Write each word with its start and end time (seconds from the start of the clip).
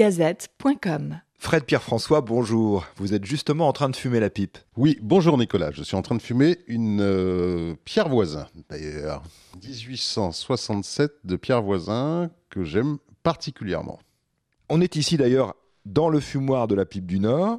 gazette.com. 0.00 1.20
Fred 1.36 1.64
Pierre-François, 1.64 2.22
bonjour. 2.22 2.86
Vous 2.96 3.12
êtes 3.12 3.26
justement 3.26 3.68
en 3.68 3.74
train 3.74 3.90
de 3.90 3.96
fumer 3.96 4.18
la 4.18 4.30
pipe. 4.30 4.56
Oui, 4.78 4.98
bonjour 5.02 5.36
Nicolas. 5.36 5.72
Je 5.72 5.82
suis 5.82 5.94
en 5.94 6.00
train 6.00 6.14
de 6.14 6.22
fumer 6.22 6.56
une 6.68 7.02
euh, 7.02 7.74
Pierre 7.84 8.08
Voisin, 8.08 8.46
d'ailleurs. 8.70 9.22
1867 9.62 11.12
de 11.24 11.36
Pierre 11.36 11.60
Voisin 11.60 12.30
que 12.48 12.64
j'aime 12.64 12.96
particulièrement. 13.22 13.98
On 14.70 14.80
est 14.80 14.96
ici 14.96 15.18
d'ailleurs 15.18 15.54
dans 15.84 16.08
le 16.08 16.20
fumoir 16.20 16.66
de 16.66 16.74
la 16.74 16.86
pipe 16.86 17.04
du 17.04 17.20
Nord, 17.20 17.58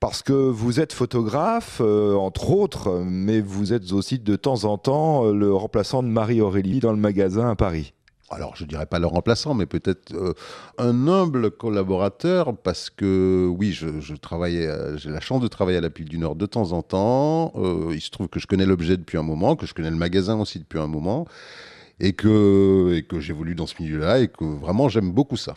parce 0.00 0.24
que 0.24 0.32
vous 0.32 0.80
êtes 0.80 0.92
photographe, 0.92 1.80
euh, 1.80 2.16
entre 2.16 2.50
autres, 2.50 3.04
mais 3.06 3.40
vous 3.40 3.72
êtes 3.72 3.92
aussi 3.92 4.18
de 4.18 4.34
temps 4.34 4.64
en 4.64 4.78
temps 4.78 5.26
euh, 5.26 5.32
le 5.32 5.54
remplaçant 5.54 6.02
de 6.02 6.08
Marie-Aurélie 6.08 6.80
dans 6.80 6.92
le 6.92 6.98
magasin 6.98 7.48
à 7.48 7.54
Paris 7.54 7.94
alors 8.30 8.56
je 8.56 8.64
dirais 8.64 8.86
pas 8.86 8.98
le 8.98 9.06
remplaçant, 9.06 9.54
mais 9.54 9.66
peut-être 9.66 10.14
euh, 10.14 10.34
un 10.78 11.08
humble 11.08 11.50
collaborateur, 11.50 12.56
parce 12.56 12.90
que 12.90 13.46
oui, 13.48 13.72
je, 13.72 14.14
travaille, 14.16 14.66
euh, 14.66 14.96
j'ai 14.96 15.10
la 15.10 15.20
chance 15.20 15.40
de 15.40 15.48
travailler 15.48 15.78
à 15.78 15.80
la 15.80 15.90
Pile 15.90 16.08
du 16.08 16.18
Nord 16.18 16.36
de 16.36 16.46
temps 16.46 16.72
en 16.72 16.82
temps. 16.82 17.52
Euh, 17.56 17.92
il 17.94 18.00
se 18.00 18.10
trouve 18.10 18.28
que 18.28 18.40
je 18.40 18.46
connais 18.46 18.66
l'objet 18.66 18.96
depuis 18.96 19.18
un 19.18 19.22
moment, 19.22 19.56
que 19.56 19.66
je 19.66 19.74
connais 19.74 19.90
le 19.90 19.96
magasin 19.96 20.38
aussi 20.40 20.58
depuis 20.58 20.78
un 20.78 20.86
moment, 20.86 21.26
et 22.00 22.12
que, 22.12 22.94
et 22.94 23.02
que 23.02 23.20
j'évolue 23.20 23.54
dans 23.54 23.66
ce 23.66 23.80
milieu-là, 23.80 24.20
et 24.20 24.28
que 24.28 24.44
vraiment 24.44 24.88
j'aime 24.88 25.10
beaucoup 25.10 25.36
ça 25.36 25.54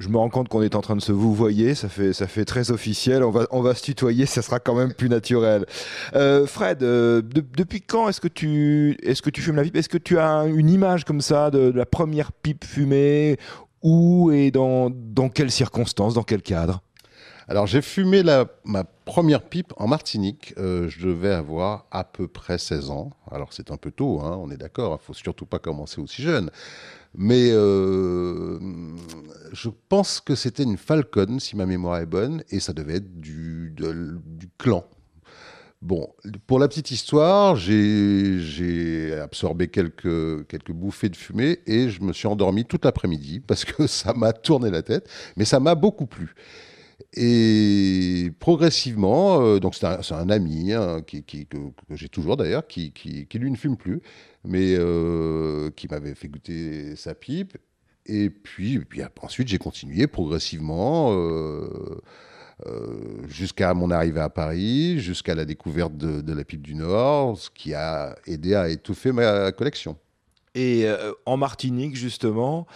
je 0.00 0.08
me 0.08 0.16
rends 0.16 0.30
compte 0.30 0.48
qu'on 0.48 0.62
est 0.62 0.74
en 0.74 0.80
train 0.80 0.96
de 0.96 1.02
se 1.02 1.12
vous 1.12 1.34
voyer, 1.34 1.74
ça 1.74 1.88
fait, 1.88 2.14
ça 2.14 2.26
fait 2.26 2.46
très 2.46 2.70
officiel. 2.70 3.22
On 3.22 3.30
va, 3.30 3.46
on 3.50 3.60
va 3.60 3.74
se 3.74 3.82
tutoyer, 3.82 4.24
ça 4.24 4.40
sera 4.40 4.58
quand 4.58 4.74
même 4.74 4.94
plus 4.94 5.10
naturel. 5.10 5.66
Euh, 6.14 6.46
Fred, 6.46 6.82
euh, 6.82 7.22
depuis 7.22 7.82
quand 7.82 8.08
est-ce 8.08 8.20
que 8.20 8.28
tu, 8.28 8.96
est-ce 9.02 9.20
que 9.20 9.30
tu 9.30 9.42
fumes 9.42 9.56
la 9.56 9.62
pipe? 9.62 9.76
Est-ce 9.76 9.90
que 9.90 9.98
tu 9.98 10.18
as 10.18 10.46
une 10.46 10.70
image 10.70 11.04
comme 11.04 11.20
ça 11.20 11.50
de, 11.50 11.70
la 11.70 11.84
première 11.84 12.32
pipe 12.32 12.64
fumée? 12.64 13.36
Où 13.82 14.30
et 14.30 14.50
dans, 14.50 14.90
dans 14.90 15.28
quelles 15.28 15.50
circonstances, 15.50 16.14
dans 16.14 16.22
quel 16.22 16.42
cadre? 16.42 16.82
Alors 17.50 17.66
j'ai 17.66 17.82
fumé 17.82 18.22
ma 18.64 18.84
première 18.84 19.42
pipe 19.42 19.72
en 19.76 19.88
Martinique. 19.88 20.54
Euh, 20.56 20.88
je 20.88 21.04
devais 21.04 21.32
avoir 21.32 21.84
à 21.90 22.04
peu 22.04 22.28
près 22.28 22.58
16 22.58 22.90
ans. 22.90 23.10
Alors 23.28 23.52
c'est 23.52 23.72
un 23.72 23.76
peu 23.76 23.90
tôt, 23.90 24.20
hein, 24.20 24.38
on 24.40 24.52
est 24.52 24.56
d'accord. 24.56 25.00
Il 25.02 25.04
faut 25.04 25.14
surtout 25.14 25.46
pas 25.46 25.58
commencer 25.58 26.00
aussi 26.00 26.22
jeune. 26.22 26.52
Mais 27.12 27.48
euh, 27.50 28.60
je 29.52 29.68
pense 29.88 30.20
que 30.20 30.36
c'était 30.36 30.62
une 30.62 30.76
Falcon, 30.76 31.40
si 31.40 31.56
ma 31.56 31.66
mémoire 31.66 31.98
est 31.98 32.06
bonne, 32.06 32.44
et 32.50 32.60
ça 32.60 32.72
devait 32.72 32.98
être 32.98 33.20
du, 33.20 33.74
du 33.76 34.48
clan. 34.56 34.84
Bon, 35.82 36.08
pour 36.46 36.60
la 36.60 36.68
petite 36.68 36.92
histoire, 36.92 37.56
j'ai 37.56 39.18
absorbé 39.20 39.66
quelques, 39.66 40.46
quelques 40.46 40.70
bouffées 40.70 41.08
de 41.08 41.16
fumée 41.16 41.58
et 41.66 41.88
je 41.88 42.00
me 42.00 42.12
suis 42.12 42.28
endormi 42.28 42.64
toute 42.64 42.84
l'après-midi 42.84 43.40
parce 43.40 43.64
que 43.64 43.86
ça 43.88 44.12
m'a 44.12 44.32
tourné 44.32 44.70
la 44.70 44.82
tête, 44.82 45.10
mais 45.36 45.44
ça 45.44 45.58
m'a 45.58 45.74
beaucoup 45.74 46.06
plu. 46.06 46.36
Et 47.14 48.32
progressivement, 48.38 49.42
euh, 49.42 49.58
donc 49.58 49.74
c'est 49.74 50.12
un, 50.12 50.30
ami 50.30 50.72
hein, 50.72 51.02
qui, 51.06 51.24
que, 51.24 51.56
j'ai 51.90 52.08
toujours 52.08 52.36
d'ailleurs, 52.36 52.66
qui, 52.66 52.92
qui, 52.92 53.26
lui 53.34 53.50
ne 53.50 53.56
fume 53.56 53.76
plus, 53.76 54.00
mais 54.44 54.74
euh, 54.78 55.70
qui 55.70 55.88
m'avait 55.88 56.14
fait 56.14 56.28
goûter 56.28 56.96
sa 56.96 57.14
pipe. 57.14 57.56
Et 58.06 58.30
puis, 58.30 58.80
ensuite, 59.22 59.48
j'ai 59.48 59.58
continué 59.58 60.06
progressivement 60.06 61.12
euh, 61.12 62.00
jusqu'à 63.28 63.72
mon 63.74 63.90
arrivée 63.90 64.20
à 64.20 64.30
Paris, 64.30 64.98
jusqu'à 64.98 65.34
la 65.34 65.44
découverte 65.44 65.96
de, 65.96 66.32
la 66.32 66.44
pipe 66.44 66.62
du 66.62 66.74
Nord, 66.74 67.38
ce 67.38 67.50
qui 67.50 67.74
a 67.74 68.16
aidé 68.26 68.54
à 68.54 68.68
étouffer 68.68 69.12
ma 69.12 69.52
collection. 69.52 69.96
Et 70.54 70.86
en 71.26 71.36
Martinique, 71.36 71.94
justement, 71.94 72.66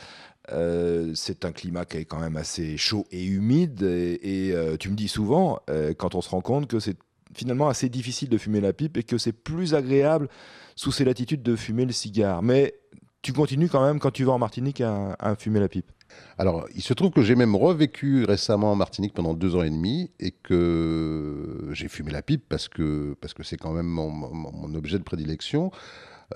euh, 0.53 1.13
c'est 1.15 1.45
un 1.45 1.53
climat 1.53 1.85
qui 1.85 1.99
est 1.99 2.05
quand 2.05 2.21
même 2.21 2.37
assez 2.37 2.77
chaud 2.77 3.07
et 3.11 3.25
humide. 3.25 3.83
Et, 3.83 4.53
euh, 4.53 4.77
tu 4.77 4.91
me 4.91 4.95
dis 4.95 5.09
souvent, 5.09 5.61
euh, 5.71 5.95
quand 5.95 6.15
on 6.15 6.21
se 6.21 6.29
rend 6.29 6.41
compte 6.41 6.67
que 6.67 6.81
c'est 6.81 6.97
finalement 7.35 7.69
assez 7.69 7.89
difficile 7.89 8.29
de 8.29 8.39
fumer 8.39 8.61
la 8.61 8.73
pipe 8.73 8.97
et 8.97 9.03
que 9.03 9.19
c'est 9.19 9.33
plus 9.33 9.75
agréable 9.75 10.29
sous 10.77 10.93
ces 10.93 11.05
latitudes 11.05 11.43
de 11.43 11.57
fumer 11.57 11.85
le 11.85 11.93
cigare. 11.93 12.43
Mais 12.43 12.75
tu 13.23 13.33
continues 13.33 13.69
quand 13.69 13.85
même, 13.85 13.99
quand 13.99 14.11
tu 14.11 14.25
vas 14.25 14.33
en 14.33 14.39
Martinique, 14.39 14.83
à, 14.83 15.35
fumer 15.39 15.59
la 15.59 15.69
pipe. 15.69 15.91
Alors, 16.39 16.69
il 16.77 16.83
se 16.83 16.93
trouve 16.93 17.11
que 17.11 17.23
j'ai 17.23 17.35
même 17.35 17.57
revécu 17.57 18.25
récemment 18.25 18.73
en 18.73 18.77
Martinique 18.77 19.15
pendant 19.15 19.35
deux 19.35 19.57
ans 19.57 19.63
et 19.63 19.71
demi 19.71 20.13
et 20.21 20.31
que 20.31 21.71
j'ai 21.73 21.89
fumé 21.89 22.13
la 22.13 22.23
pipe 22.23 22.45
parce 22.49 22.69
que 22.69 23.17
parce 23.21 23.35
que 23.35 23.43
c'est 23.43 23.57
quand 23.57 23.73
même 23.73 23.87
mon 23.87 24.75
objet 24.75 24.99
de 24.99 25.03
prédilection. 25.03 25.73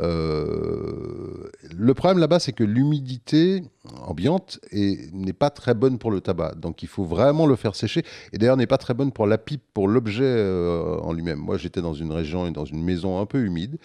Euh, 0.00 1.50
le 1.76 1.94
problème 1.94 2.18
là-bas, 2.18 2.38
c'est 2.38 2.52
que 2.52 2.64
l'humidité 2.64 3.62
ambiante 4.06 4.60
n'est 4.72 5.32
pas 5.32 5.50
très 5.50 5.74
bonne 5.74 5.98
pour 5.98 6.10
le 6.10 6.20
tabac. 6.20 6.54
Donc 6.56 6.82
il 6.82 6.88
faut 6.88 7.04
vraiment 7.04 7.46
le 7.46 7.56
faire 7.56 7.74
sécher. 7.74 8.04
Et 8.32 8.38
d'ailleurs, 8.38 8.56
n'est 8.56 8.66
pas 8.66 8.78
très 8.78 8.94
bonne 8.94 9.12
pour 9.12 9.26
la 9.26 9.38
pipe, 9.38 9.62
pour 9.74 9.88
l'objet 9.88 10.24
euh, 10.24 10.98
en 10.98 11.12
lui-même. 11.12 11.38
Moi, 11.38 11.56
j'étais 11.56 11.82
dans 11.82 11.94
une 11.94 12.12
région 12.12 12.46
et 12.46 12.50
dans 12.50 12.64
une 12.64 12.82
maison 12.82 13.20
un 13.20 13.26
peu 13.26 13.44
humide. 13.44 13.78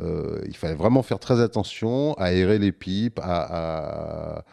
Euh, 0.00 0.40
il 0.46 0.56
fallait 0.56 0.74
vraiment 0.74 1.02
faire 1.02 1.18
très 1.18 1.40
attention 1.40 2.14
à 2.14 2.26
aérer 2.26 2.58
les 2.58 2.70
pipes, 2.70 3.18
à, 3.22 4.44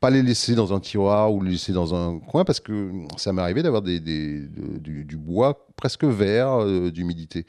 pas 0.00 0.08
les 0.08 0.22
laisser 0.22 0.54
dans 0.54 0.72
un 0.72 0.80
tiroir 0.80 1.32
ou 1.32 1.42
les 1.42 1.52
laisser 1.52 1.72
dans 1.72 1.94
un 1.94 2.18
coin 2.18 2.44
parce 2.44 2.60
que 2.60 2.90
ça 3.18 3.32
m'est 3.34 3.42
arrivé 3.42 3.62
d'avoir 3.62 3.82
du, 3.82 5.16
bois 5.18 5.66
presque 5.76 6.04
vert 6.04 6.64
d'humidité. 6.90 7.46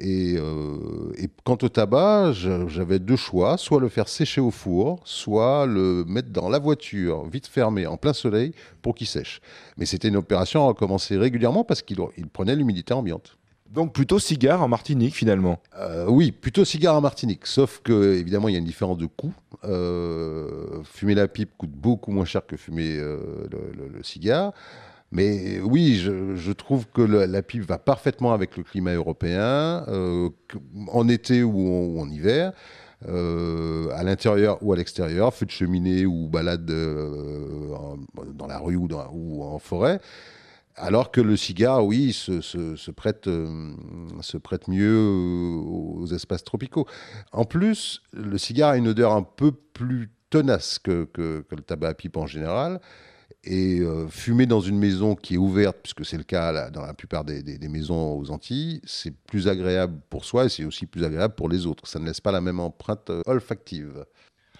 Euh, 0.00 1.12
et, 1.16 1.28
quant 1.44 1.58
au 1.62 1.68
tabac, 1.68 2.32
j'avais 2.32 2.98
deux 2.98 3.16
choix, 3.16 3.56
soit 3.56 3.80
le 3.80 3.88
faire 3.88 4.08
sécher 4.08 4.40
au 4.40 4.50
four, 4.50 5.00
soit 5.04 5.66
le 5.66 6.04
mettre 6.06 6.30
dans 6.30 6.48
la 6.48 6.58
voiture, 6.58 7.24
vite 7.28 7.46
fermé, 7.46 7.86
en 7.86 7.96
plein 7.96 8.12
soleil, 8.12 8.52
pour 8.82 8.94
qu'il 8.94 9.06
sèche. 9.06 9.40
Mais 9.76 9.86
c'était 9.86 10.08
une 10.08 10.16
opération 10.16 10.64
à 10.64 10.68
recommencer 10.68 11.16
régulièrement 11.16 11.64
parce 11.64 11.82
qu'il 11.82 11.98
prenait 12.32 12.56
l'humidité 12.56 12.94
ambiante. 12.94 13.36
Donc 13.70 13.92
plutôt 13.92 14.20
cigare 14.20 14.62
en 14.62 14.68
Martinique 14.68 15.16
finalement 15.16 15.60
euh, 15.76 16.06
Oui, 16.08 16.30
plutôt 16.30 16.64
cigare 16.64 16.94
en 16.94 17.00
Martinique. 17.00 17.44
Sauf 17.44 17.80
que 17.82 18.14
évidemment 18.14 18.48
il 18.48 18.52
y 18.52 18.54
a 18.54 18.60
une 18.60 18.64
différence 18.64 18.98
de 18.98 19.06
coût. 19.06 19.34
Euh, 19.64 20.82
fumer 20.84 21.14
la 21.16 21.26
pipe 21.26 21.50
coûte 21.56 21.72
beaucoup 21.72 22.12
moins 22.12 22.24
cher 22.24 22.46
que 22.46 22.56
fumer 22.56 22.96
le, 22.98 24.02
cigare. 24.02 24.52
Mais 25.14 25.60
oui, 25.60 25.94
je, 25.94 26.52
trouve 26.52 26.86
que 26.88 27.00
la 27.00 27.40
pipe 27.42 27.62
va 27.62 27.78
parfaitement 27.78 28.32
avec 28.32 28.56
le 28.56 28.64
climat 28.64 28.94
européen, 28.94 29.84
euh, 29.86 30.28
en 30.88 31.08
été 31.08 31.44
ou 31.44 32.00
en, 32.00 32.10
hiver. 32.10 32.52
Euh, 33.06 33.90
à 33.92 34.02
l'intérieur 34.02 34.58
ou 34.62 34.72
à 34.72 34.76
l'extérieur, 34.76 35.32
feu 35.32 35.46
de 35.46 35.50
cheminée 35.50 36.04
ou 36.06 36.28
balade 36.28 36.68
euh, 36.70 37.76
dans 38.32 38.46
la 38.48 38.58
rue 38.58 38.76
ou, 38.76 38.88
en 39.42 39.58
forêt. 39.60 40.00
Alors 40.74 41.12
que 41.12 41.20
le 41.20 41.36
cigare, 41.36 41.86
oui, 41.86 42.12
se, 42.12 42.90
prête, 42.90 43.28
mieux 44.68 44.98
aux 44.98 46.06
espaces 46.06 46.42
tropicaux. 46.42 46.88
En 47.30 47.44
plus, 47.44 48.02
le 48.14 48.36
cigare 48.36 48.70
a 48.70 48.76
une 48.76 48.88
odeur 48.88 49.12
un 49.12 49.22
peu 49.22 49.52
plus 49.52 50.10
tenace 50.30 50.80
que 50.80 51.08
le 51.16 51.62
tabac 51.62 51.90
à 51.90 51.94
pipe 51.94 52.16
en 52.16 52.26
général. 52.26 52.80
Et 53.46 53.80
euh, 53.80 54.08
fumer 54.08 54.46
dans 54.46 54.60
une 54.60 54.78
maison 54.78 55.14
qui 55.14 55.34
est 55.34 55.38
ouverte, 55.38 55.76
puisque 55.82 56.04
c'est 56.04 56.16
le 56.16 56.24
cas 56.24 56.70
dans 56.70 56.82
la 56.82 56.94
plupart 56.94 57.24
des, 57.24 57.68
maisons 57.68 58.18
aux 58.18 58.30
Antilles, 58.30 58.80
c'est 58.84 59.14
plus 59.26 59.48
agréable 59.48 59.98
pour 60.08 60.24
soi 60.24 60.46
et 60.46 60.48
c'est 60.48 60.64
aussi 60.64 60.86
plus 60.86 61.04
agréable 61.04 61.34
pour 61.34 61.48
les 61.48 61.66
autres. 61.66 61.86
Ça 61.86 61.98
ne 61.98 62.06
laisse 62.06 62.20
pas 62.20 62.32
la 62.32 62.40
même 62.40 62.60
empreinte 62.60 63.10
euh, 63.10 63.22
olfactive. 63.26 64.04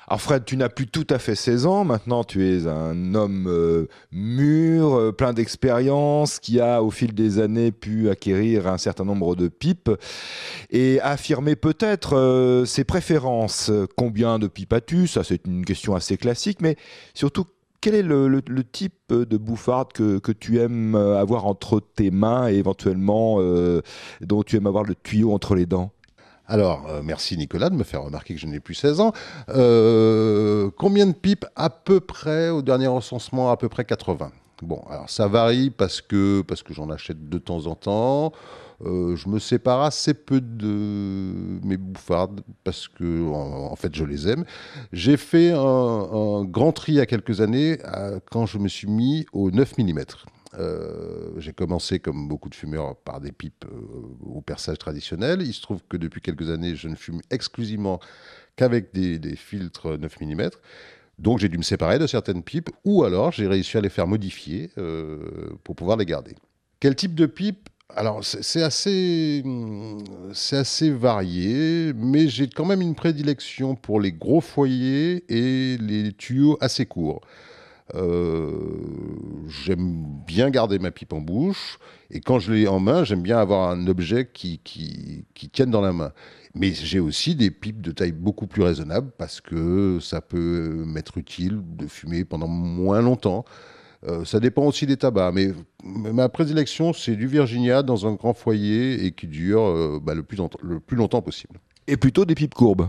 Alors 0.07 0.21
Fred, 0.21 0.45
tu 0.45 0.59
n'as 0.59 0.69
plus 0.69 0.87
tout 0.87 1.07
à 1.09 1.19
fait 1.19 1.35
16 1.35 1.65
ans, 1.65 1.85
maintenant 1.85 2.25
tu 2.25 2.47
es 2.47 2.67
un 2.67 3.15
homme 3.15 3.47
euh, 3.49 3.87
mûr, 4.13 5.17
plein 5.17 5.33
d'expérience, 5.33 6.39
qui 6.39 6.61
a 6.61 6.83
au 6.83 6.91
fil 6.91 7.15
des 7.15 7.39
années 7.39 7.73
pu 7.73 8.11
acquérir 8.11 8.67
un 8.67 8.77
certain 8.77 9.07
nombre 9.07 9.35
de 9.35 9.49
pipes 9.49 9.91
et 10.69 11.01
affirmer 11.01 11.57
peut-être 11.57 12.65
ses 12.67 12.85
préférences. 12.85 13.71
Combien 13.97 14.39
de 14.39 14.47
pipes 14.47 14.75
as-tu? 14.75 15.07
Ça 15.07 15.25
c'est 15.25 15.47
une 15.47 15.65
question 15.65 15.95
assez 15.95 16.19
classique, 16.19 16.61
mais 16.61 16.77
surtout 17.15 17.47
quel 17.85 17.95
est 17.97 18.03
le, 18.03 18.65
type 18.65 19.13
de 19.13 19.37
bouffarde 19.37 19.93
que, 19.93 20.33
tu 20.33 20.59
aimes 20.59 20.95
euh, 20.95 21.21
avoir 21.21 21.45
entre 21.45 21.81
tes 21.81 22.11
mains 22.11 22.49
et 22.49 22.55
éventuellement 22.55 23.37
euh, 23.41 23.83
dont 24.23 24.43
tu 24.43 24.57
aimes 24.57 24.67
avoir 24.67 24.85
le 24.85 24.95
tuyau 24.95 25.35
entre 25.35 25.55
les 25.55 25.67
dents? 25.67 25.93
Alors, 26.47 26.87
euh, 26.89 27.03
merci 27.05 27.37
Nicolas 27.37 27.69
de 27.69 27.75
me 27.75 27.85
faire 27.85 28.03
remarquer 28.03 28.33
que 28.33 28.41
je 28.41 28.47
n'ai 28.47 28.59
plus 28.59 28.73
16 28.73 29.01
ans. 29.01 29.13
combien 29.49 31.07
de 31.07 31.13
pipes 31.13 31.45
À 31.57 31.69
peu 31.69 32.01
près, 32.01 32.49
au 32.49 32.63
dernier 32.63 32.87
recensement, 32.87 33.51
à 33.51 33.59
peu 33.59 33.69
près 33.69 33.85
80. 33.85 34.33
Bon, 34.63 34.83
alors 34.89 35.11
ça 35.11 35.29
varie 35.29 35.69
parce 35.69 36.01
que, 36.01 36.41
parce 36.41 36.63
que 36.63 36.73
j'en 36.73 36.89
achète 36.89 37.29
de 37.29 37.37
temps 37.37 37.67
en 37.67 37.75
temps. 37.75 38.33
Euh, 38.83 39.17
je 39.17 39.29
me 39.29 39.39
sépare 39.39 39.83
assez 39.83 40.15
peu 40.15 40.41
de 40.41 41.61
mes 41.65 41.77
bouffardes 41.77 42.41
parce 42.65 42.89
que, 42.89 43.29
en, 43.31 43.77
fait, 43.77 43.95
je 43.95 44.05
les 44.05 44.29
aime. 44.29 44.45
J'ai 44.93 45.17
fait 45.17 45.53
un, 45.53 46.45
grand 46.45 46.73
tri 46.73 46.93
il 46.93 46.97
y 46.97 47.01
a 47.01 47.07
quelques 47.07 47.41
années 47.41 47.79
quand 48.31 48.47
je 48.47 48.59
me 48.59 48.69
suis 48.69 48.89
mis 48.89 49.27
au 49.33 49.51
9 49.51 49.79
mm. 49.79 50.05
Euh, 50.57 51.33
j'ai 51.39 51.53
commencé, 51.53 51.99
comme 51.99 52.29
beaucoup 52.29 52.49
de 52.49 52.55
fumeurs, 52.55 52.95
par 52.97 53.21
des 53.21 53.33
pipes 53.33 53.65
euh, 53.65 54.37
au 54.37 54.41
perçage 54.41 54.79
traditionnel. 54.79 55.43
Il 55.43 55.53
se 55.53 55.61
trouve 55.61 55.81
que 55.89 55.97
depuis 55.97 56.21
quelques 56.21 56.49
années, 56.49 56.77
je 56.77 56.89
ne 56.89 56.95
fume 56.95 57.21
exclusivement 57.31 57.99
qu'avec 58.55 58.95
des, 58.95 59.19
des, 59.19 59.35
filtres 59.35 59.99
9 59.99 60.21
mm. 60.21 60.51
Donc 61.19 61.39
j'ai 61.39 61.49
dû 61.49 61.59
me 61.59 61.63
séparer 61.63 61.99
de 61.99 62.07
certaines 62.07 62.43
pipes, 62.43 62.71
ou 62.85 63.05
alors 63.05 63.33
j'ai 63.33 63.47
réussi 63.47 63.77
à 63.77 63.81
les 63.81 63.89
faire 63.89 64.07
modifier 64.07 64.71
pour 65.63 65.77
pouvoir 65.77 65.97
les 65.97 66.07
garder. 66.07 66.35
Quel 66.81 66.97
type 66.97 67.15
de 67.15 67.27
pipe? 67.27 67.69
Alors, 67.91 68.25
c'est 68.25 68.63
assez, 68.63 69.45
c'est 70.33 70.57
assez 70.57 70.91
varié, 70.91 71.93
mais 71.95 72.29
j'ai 72.29 72.49
quand 72.49 72.65
même 72.65 72.81
une 72.81 72.95
prédilection 72.95 73.77
pour 73.77 74.01
les 74.01 74.11
gros 74.13 74.41
foyers 74.41 75.25
et 75.29 75.77
les 75.79 76.13
tuyaux 76.13 76.57
assez 76.61 76.87
courts. 76.87 77.21
Euh, 77.95 78.59
j'aime 79.49 80.03
bien 80.27 80.51
garder 80.51 80.79
ma 80.79 80.91
pipe 80.91 81.13
en 81.13 81.21
bouche, 81.21 81.79
et 82.11 82.21
quand 82.21 82.39
je 82.39 82.53
l'ai 82.53 82.67
en 82.67 82.81
main, 82.81 83.05
j'aime 83.05 83.23
bien 83.23 83.39
avoir 83.39 83.71
un 83.71 83.87
objet 83.87 84.29
qui, 84.33 84.59
qui, 84.65 85.27
qui 85.35 85.51
tienne 85.51 85.71
dans 85.71 85.83
la 85.83 85.93
main. 85.93 86.13
Mais 86.55 86.73
j'ai 86.73 87.01
aussi 87.01 87.35
des 87.35 87.51
pipes 87.51 87.83
de 87.83 87.93
taille 87.93 88.13
beaucoup 88.13 88.47
plus 88.47 88.63
raisonnable 88.63 89.11
parce 89.19 89.41
que 89.41 89.99
ça 90.01 90.21
peut 90.21 90.85
m'être 90.87 91.19
utile 91.19 91.61
de 91.77 91.87
fumer 91.87 92.25
pendant 92.25 92.49
moins 92.49 93.03
longtemps. 93.03 93.45
Euh, 94.07 94.25
ça 94.25 94.39
dépend 94.39 94.65
aussi 94.65 94.87
des 94.87 94.97
tabacs, 94.97 95.35
mais 95.35 95.53
ma 95.83 96.29
prédilection, 96.29 96.93
c'est 96.93 97.17
du 97.17 97.27
Virginia 97.27 97.83
dans 97.83 98.07
un 98.07 98.13
grand 98.13 98.35
foyer 98.35 99.07
et 99.07 99.13
qui 99.13 99.27
dure 99.27 99.63
euh, 99.63 99.99
bah, 100.03 100.15
le, 100.15 100.23
plus 100.23 100.39
le 100.63 100.81
plus 100.81 100.97
longtemps 100.97 101.23
possible. 101.23 101.59
Et 101.87 101.97
plutôt 101.97 102.25
des 102.25 102.35
pipes 102.35 102.55
courbes 102.55 102.89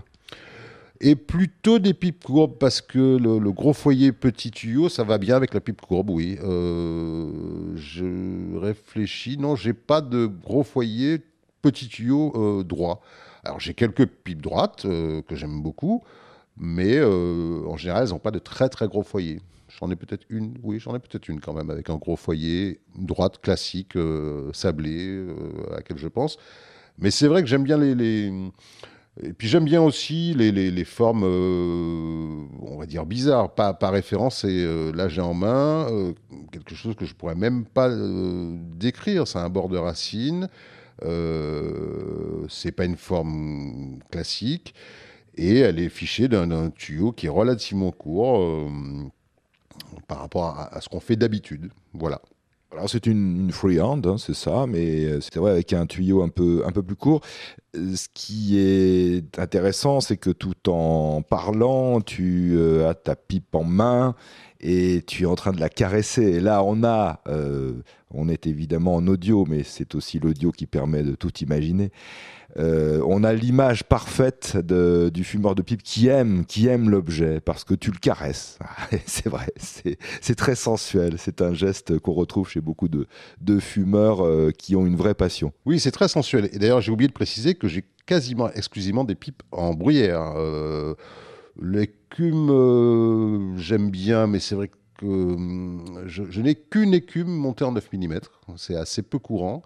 et 1.02 1.18
plutôt 1.18 1.78
des 1.78 1.94
pipes 1.94 2.24
courbes 2.24 2.58
parce 2.58 2.80
que 2.80 3.18
le, 3.18 3.52
gros 3.52 3.74
foyer 3.74 4.14
petit 4.14 4.50
tuyau, 4.50 4.88
ça 4.88 5.04
va 5.04 5.18
bien 5.18 5.36
avec 5.36 5.54
la 5.54 5.60
pipe 5.60 5.82
courbe, 5.82 6.10
oui. 6.10 6.38
Euh, 6.42 7.74
je 7.76 8.58
réfléchis, 8.58 9.38
non, 9.38 9.58
j'ai 9.58 9.74
pas 9.74 10.00
de 10.00 10.26
gros 10.26 10.64
foyer 10.64 11.22
petit 11.62 11.90
tuyau 11.90 12.64
droit. 12.64 13.02
Alors 13.44 13.60
j'ai 13.60 13.74
quelques 13.74 14.06
pipes 14.06 14.42
droites 14.42 14.84
que 14.84 15.36
j'aime 15.36 15.62
beaucoup, 15.62 16.02
mais 16.56 17.04
en 17.04 17.76
général, 17.76 18.04
elles 18.04 18.12
n'ont 18.12 18.20
pas 18.20 18.32
de 18.32 18.40
très 18.40 18.70
très 18.70 18.88
gros 18.88 19.04
foyers. 19.04 19.42
J'en 19.68 19.90
ai 19.90 19.96
peut-être 19.96 20.26
une, 20.30 20.58
oui, 20.64 20.80
j'en 20.80 20.96
ai 20.96 21.00
peut-être 21.00 21.28
une 21.28 21.42
quand 21.42 21.54
même, 21.54 21.70
avec 21.70 21.90
un 21.90 21.96
gros 21.96 22.16
foyer, 22.16 22.82
droite, 22.96 23.40
classique, 23.42 23.96
euh, 23.96 24.52
sablé, 24.54 25.08
euh, 25.08 25.34
à 25.72 25.78
laquelle 25.78 25.98
je 25.98 26.08
pense. 26.08 26.38
Mais 27.00 27.12
c'est 27.12 27.28
vrai 27.28 27.42
que 27.42 27.48
j'aime 27.48 27.64
bien 27.64 27.78
les, 27.78 28.32
Et 29.22 29.34
puis 29.34 29.48
j'aime 29.48 29.66
bien 29.66 29.82
aussi 29.82 30.34
les, 30.34 30.52
les, 30.52 30.86
formes, 30.86 31.24
euh, 31.26 32.46
on 32.62 32.78
va 32.78 32.86
dire 32.86 33.06
bizarres, 33.06 33.54
pas 33.54 33.74
par 33.74 33.92
référence. 33.92 34.44
Et 34.46 34.66
là, 34.94 35.10
j'ai 35.10 35.22
en 35.22 35.34
main 35.34 35.88
quelque 36.52 36.76
chose 36.76 36.96
que 36.96 37.06
je 37.06 37.16
pourrais 37.16 37.36
même 37.36 37.66
pas 37.66 37.90
décrire. 38.78 39.28
C'est 39.28 39.40
un 39.40 39.50
bord 39.50 39.68
de 39.68 39.78
racine. 39.78 40.48
c'est 42.50 42.72
pas 42.72 42.86
une 42.86 42.98
forme 42.98 44.00
classique 44.12 44.74
et 45.38 45.60
elle 45.60 45.80
est 45.80 45.90
fichée 45.90 46.28
d'un 46.30 46.70
tuyau 46.70 47.12
qui 47.12 47.26
est 47.26 47.30
relativement 47.30 47.92
court, 47.92 48.70
par 50.08 50.20
rapport 50.20 50.58
à, 50.60 50.82
ce 50.82 50.90
qu'on 50.90 51.00
fait 51.00 51.16
d'habitude. 51.16 51.70
Voilà. 51.94 52.22
Alors 52.72 52.90
c'est 52.90 53.06
une, 53.06 53.52
freehand, 53.52 54.02
hein, 54.06 54.18
c'est 54.18 54.34
ça, 54.34 54.66
mais 54.68 55.06
euh, 55.06 55.22
c'est 55.22 55.38
vrai 55.38 55.52
avec 55.52 55.72
un 55.72 55.86
tuyau 55.86 56.22
un 56.24 56.30
peu, 56.30 56.64
un 56.66 56.72
peu 56.72 56.84
plus 56.84 56.98
court. 56.98 57.22
Euh, 57.76 57.96
ce 57.96 58.08
qui 58.14 58.60
est 58.60 59.40
intéressant, 59.40 60.02
c'est 60.02 60.18
que 60.18 60.30
tout 60.30 60.70
en 60.70 61.22
parlant, 61.22 62.02
tu 62.02 62.54
euh, 62.58 62.90
as 62.90 62.94
ta 62.94 63.16
pipe 63.16 63.56
en 63.56 63.64
main 63.64 64.14
et 64.60 65.04
tu 65.08 65.24
es 65.24 65.26
en 65.26 65.36
train 65.36 65.54
de 65.54 65.60
la 65.62 65.70
caresser. 65.70 66.24
Et 66.24 66.40
là, 66.42 66.64
on 66.64 66.84
a, 66.84 67.22
on 68.12 68.28
est 68.28 68.48
évidemment 68.48 68.96
en 68.96 69.08
audio, 69.08 69.46
mais 69.48 69.64
c'est 69.64 69.96
aussi 69.96 70.20
l'audio 70.20 70.52
qui 70.52 70.66
permet 70.66 71.04
de 71.04 71.16
tout 71.16 71.38
imaginer. 71.40 71.92
Euh, 72.58 73.02
on 73.06 73.24
a 73.24 73.34
l'image 73.34 73.84
parfaite 73.84 74.58
du 74.58 75.24
fumeur 75.24 75.56
de 75.56 75.62
pipe 75.62 75.84
qui 75.84 76.08
aime, 76.08 76.46
qui 76.46 76.68
aime 76.68 76.90
l'objet 76.90 77.42
parce 77.42 77.64
que 77.64 77.74
tu 77.74 77.92
le 77.92 77.98
caresses. 77.98 78.58
c'est 79.06 79.28
vrai, 79.28 79.48
c'est 79.58 80.36
très 80.36 80.56
sensuel. 80.56 81.16
C'est 81.18 81.42
un 81.42 81.54
geste 81.54 82.00
qu'on 82.00 82.14
retrouve 82.14 82.50
chez 82.50 82.62
beaucoup 82.62 82.88
de, 82.88 83.08
fumeurs 83.60 84.26
euh, 84.26 84.52
qui 84.52 84.76
ont 84.76 84.86
une 84.86 84.96
vraie 84.96 85.16
passion. 85.16 85.52
Oui, 85.66 85.80
c'est 85.80 85.92
très 85.92 86.08
sensuel. 86.08 86.50
Et 86.54 86.60
d'ailleurs, 86.60 86.82
j'ai 86.82 86.92
oublié 86.92 87.08
de 87.08 87.14
préciser 87.14 87.56
que 87.56 87.68
j'ai 87.68 87.84
quasiment 88.06 88.50
exclusivement 88.52 89.04
des 89.04 89.16
pipes 89.16 89.44
en 89.52 89.74
bruyère. 89.74 90.34
Euh, 90.38 90.94
l'écume, 91.62 93.56
j'aime 93.58 93.90
bien, 93.90 94.28
mais 94.28 94.40
c'est 94.40 94.56
vrai 94.56 94.70
que 94.98 95.06
hum, 95.06 96.04
je, 96.06 96.24
je 96.30 96.42
n'ai 96.42 96.56
qu'une 96.56 96.94
écume 96.94 97.30
montée 97.30 97.66
en 97.66 97.74
9 97.74 97.90
mm. 97.92 98.20
C'est 98.56 98.76
assez 98.76 99.02
peu 99.02 99.20
courant. 99.20 99.62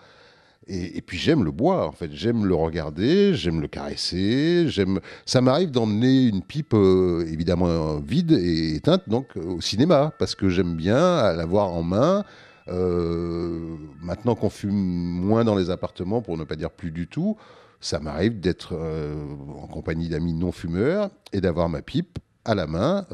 Et, 0.69 1.01
puis 1.01 1.17
j'aime 1.17 1.43
le 1.43 1.51
bois, 1.51 1.87
en 1.87 1.91
fait. 1.91 2.11
J'aime 2.13 2.45
le 2.45 2.53
regarder, 2.53 3.33
j'aime 3.33 3.59
le 3.59 3.67
caresser. 3.67 4.67
J'aime. 4.67 4.99
Ça 5.25 5.41
m'arrive 5.41 5.71
d'emmener 5.71 6.27
une 6.27 6.43
pipe 6.43 6.73
euh, 6.73 7.25
évidemment 7.27 7.97
vide 7.99 8.31
et 8.31 8.75
éteinte 8.75 9.09
donc 9.09 9.35
au 9.35 9.61
cinéma 9.61 10.13
parce 10.19 10.35
que 10.35 10.47
j'aime 10.49 10.75
bien 10.75 11.33
l'avoir 11.33 11.73
en 11.73 11.83
main. 11.83 12.23
Euh, 12.67 13.77
maintenant 13.99 14.35
qu'on 14.35 14.51
fume 14.51 14.75
moins 14.75 15.43
dans 15.43 15.55
les 15.55 15.71
appartements, 15.71 16.21
pour 16.21 16.37
ne 16.37 16.43
pas 16.43 16.55
dire 16.55 16.69
plus 16.69 16.91
du 16.91 17.07
tout, 17.07 17.35
ça 17.81 17.99
m'arrive 17.99 18.39
d'être 18.39 18.73
euh, 18.73 19.15
en 19.59 19.65
compagnie 19.65 20.07
d'amis 20.07 20.33
non 20.33 20.51
fumeurs 20.51 21.09
et 21.33 21.41
d'avoir 21.41 21.67
ma 21.67 21.81
pipe 21.81 22.19
à 22.45 22.53
la 22.53 22.67
main 22.67 23.05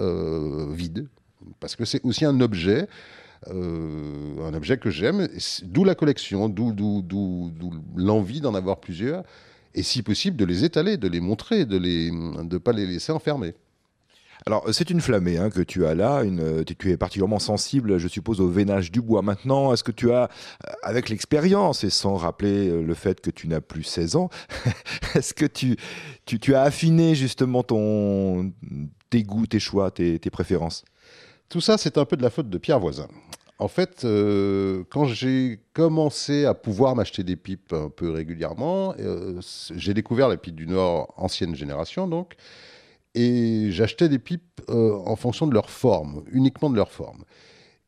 vide 0.71 1.07
parce 1.59 1.75
que 1.75 1.85
c'est 1.85 2.03
aussi 2.05 2.25
un 2.25 2.39
objet 2.41 2.83
euh, 2.83 2.87
un 3.47 4.53
objet 4.53 4.77
que 4.77 4.89
j'aime, 4.89 5.27
d'où 5.63 5.83
la 5.83 5.95
collection, 5.95 6.49
d'où 6.49 7.51
l'envie 7.95 8.41
d'en 8.41 8.55
avoir 8.55 8.79
plusieurs, 8.79 9.23
et 9.73 9.83
si 9.83 10.01
possible 10.03 10.37
de 10.37 10.45
les 10.45 10.63
étaler, 10.63 10.97
de 10.97 11.07
les 11.07 11.19
montrer, 11.19 11.65
de 11.65 11.77
ne 11.77 12.57
pas 12.57 12.71
les 12.71 12.85
laisser 12.85 13.11
enfermer. 13.11 13.53
Alors, 14.47 14.63
c'est 14.71 14.91
une 14.91 15.01
flammée 15.01 15.37
hein, 15.37 15.49
que 15.49 15.61
tu 15.61 15.85
as 15.85 15.95
là. 15.95 16.23
Tu 16.77 16.91
es 16.91 16.97
particulièrement 16.97 17.39
sensible, 17.39 17.97
je 17.97 18.07
suppose, 18.07 18.39
au 18.41 18.47
veinage 18.47 18.91
du 18.91 19.01
bois. 19.01 19.23
Maintenant, 19.23 19.73
est-ce 19.73 19.83
que 19.83 19.91
tu 19.91 20.11
as, 20.11 20.23
euh, 20.25 20.71
avec 20.83 21.09
l'expérience 21.09 21.83
et 21.83 21.89
sans 21.89 22.15
rappeler 22.15 22.69
euh, 22.69 22.81
le 22.81 22.93
fait 22.93 23.21
que 23.21 23.31
tu 23.31 23.47
n'as 23.47 23.61
plus 23.61 23.83
16 23.83 24.15
ans, 24.17 24.29
est-ce 25.15 25.33
que 25.33 25.45
tu, 25.45 25.75
as 26.53 26.61
affiné 26.61 27.15
justement 27.15 27.63
ton, 27.63 28.53
tes 29.09 29.23
goûts, 29.23 29.47
tes 29.47 29.59
choix, 29.59 29.89
tes 29.89 30.19
préférences? 30.19 30.85
Tout 31.49 31.61
ça, 31.61 31.77
c'est 31.77 31.97
un 31.97 32.05
peu 32.05 32.17
de 32.17 32.23
la 32.23 32.29
faute 32.29 32.49
de 32.49 32.57
Pierre 32.57 32.79
Voisin. 32.79 33.07
En 33.57 33.69
fait, 33.69 34.03
euh, 34.03 34.83
quand 34.89 35.05
j'ai 35.05 35.61
commencé 35.73 36.43
à 36.45 36.53
pouvoir 36.53 36.95
m'acheter 36.95 37.23
des 37.23 37.37
pipes 37.37 37.71
un 37.71 37.89
peu 37.89 38.09
régulièrement, 38.11 38.93
euh, 38.99 39.39
j'ai 39.73 39.93
découvert 39.93 40.27
la 40.27 40.35
pipe 40.35 40.55
du 40.55 40.67
Nord 40.67 41.13
ancienne 41.15 41.55
génération, 41.55 42.07
donc, 42.07 42.35
et 43.13 43.71
j'achetais 43.71 44.09
des 44.09 44.19
pipes 44.19 44.61
euh, 44.69 44.99
en 45.05 45.15
fonction 45.15 45.47
de 45.47 45.53
leur 45.53 45.69
forme, 45.69 46.25
uniquement 46.31 46.69
de 46.69 46.75
leur 46.75 46.91
forme. 46.91 47.23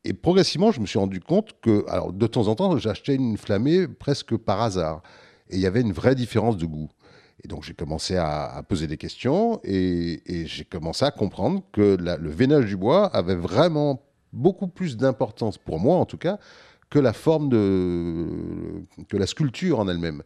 Et 0.04 0.14
progressivement, 0.14 0.72
je 0.72 0.80
me 0.80 0.86
suis 0.86 0.98
rendu 0.98 1.20
compte 1.20 1.60
que, 1.60 1.84
alors 1.88 2.14
de 2.14 2.26
temps 2.26 2.48
en 2.48 2.54
temps, 2.54 2.78
j'achetais 2.78 3.14
une 3.14 3.36
flammée 3.36 3.86
presque 3.86 4.36
par 4.38 4.62
hasard, 4.62 5.02
et 5.50 5.56
il 5.56 5.60
y 5.60 5.66
avait 5.66 5.82
une 5.82 5.92
vraie 5.92 6.14
différence 6.14 6.56
de 6.56 6.64
goût. 6.64 6.88
Et 7.44 7.48
donc 7.48 7.64
j'ai 7.64 7.74
commencé 7.74 8.16
à, 8.16 8.62
poser 8.68 8.86
des 8.86 8.96
questions 8.96 9.60
et, 9.64 10.22
j'ai 10.46 10.64
commencé 10.64 11.04
à 11.04 11.10
comprendre 11.10 11.62
que 11.72 11.96
le 11.98 12.30
veinage 12.30 12.66
du 12.66 12.76
bois 12.76 13.06
avait 13.06 13.36
vraiment 13.36 14.02
beaucoup 14.32 14.68
plus 14.68 14.96
d'importance 14.96 15.56
pour 15.56 15.78
moi 15.78 15.96
en 15.96 16.04
tout 16.04 16.18
cas 16.18 16.38
que 16.90 16.98
la 16.98 17.12
forme 17.12 17.48
de 17.48 18.26
que 19.08 19.16
la 19.16 19.26
sculpture 19.26 19.78
en 19.78 19.88
elle-même. 19.88 20.22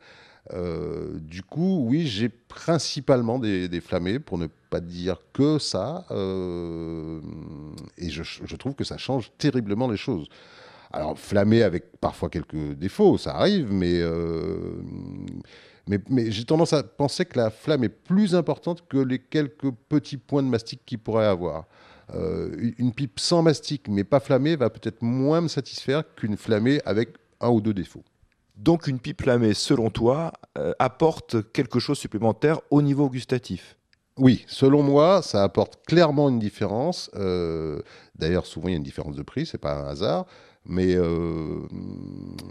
Euh, 0.53 1.19
du 1.21 1.43
coup, 1.43 1.87
oui, 1.89 2.07
j'ai 2.07 2.29
principalement 2.29 3.39
des, 3.39 3.81
flammés, 3.81 4.19
pour 4.19 4.39
ne 4.39 4.49
pas 4.71 4.81
dire 4.81 5.19
que 5.33 5.59
ça, 5.59 6.05
euh, 6.11 7.21
et 7.97 8.11
je, 8.11 8.23
je, 8.25 8.57
trouve 8.57 8.75
que 8.75 8.83
ça 8.83 8.99
change 8.99 9.31
terriblement 9.39 9.89
les 9.89 9.97
choses. 9.97 10.29
Alors, 10.93 11.17
flammé 11.19 11.63
avec 11.63 11.97
parfois 12.01 12.29
quelques 12.29 12.75
défauts, 12.75 13.19
ça 13.19 13.37
arrive, 13.37 13.73
mais 13.73 14.01
euh, 14.01 14.83
mais, 15.89 16.31
j'ai 16.31 16.45
tendance 16.45 16.73
à 16.73 16.83
penser 16.83 17.25
que 17.25 17.39
la 17.39 17.51
flamme 17.51 17.85
est 17.85 17.89
plus 17.89 18.35
importante 18.35 18.87
que 18.89 18.99
les 18.99 19.19
quelques 19.19 19.71
petits 19.89 20.17
points 20.17 20.43
de 20.43 20.49
mastic 20.49 20.81
qu'il 20.87 20.99
pourrait 20.99 21.27
avoir. 21.27 21.67
Euh, 22.15 22.73
une 22.79 22.93
pipe 22.93 23.19
sans 23.19 23.43
mastic 23.43 23.89
mais 23.89 24.05
pas 24.05 24.21
flammée 24.21 24.55
va 24.57 24.69
peut-être 24.71 25.03
moins 25.03 25.41
me 25.41 25.49
satisfaire 25.49 26.03
qu'une 26.15 26.37
flammée 26.37 26.81
avec 26.85 27.15
un 27.41 27.49
ou 27.49 27.61
deux 27.61 27.75
défauts. 27.75 28.05
Donc 28.57 28.87
une 28.87 29.01
pipe 29.01 29.23
flammée, 29.23 29.55
selon 29.55 29.91
toi, 29.91 30.33
euh, 30.59 30.73
apporte 30.79 31.51
quelque 31.53 31.79
chose 31.79 31.99
supplémentaire 31.99 32.61
au 32.71 32.83
niveau 32.83 33.09
gustatif? 33.09 33.77
Oui, 34.19 34.45
selon 34.47 34.83
moi, 34.83 35.23
ça 35.23 35.43
apporte 35.43 35.85
clairement 35.87 36.29
une 36.29 36.39
différence. 36.39 37.11
Euh, 37.17 37.81
d'ailleurs, 38.15 38.45
souvent, 38.45 38.69
il 38.69 38.73
y 38.73 38.75
a 38.75 38.77
une 38.77 38.83
différence 38.83 39.17
de 39.17 39.23
prix, 39.23 39.47
c'est 39.47 39.59
pas 39.59 39.75
un 39.75 39.89
hasard. 39.89 40.27
Mais 40.67 40.97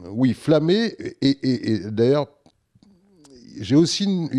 oui, 0.09 0.33
flammé, 0.33 0.93
et 1.21 1.79
d'ailleurs, 1.85 2.27
j'ai 3.60 3.75
aussi 3.75 4.29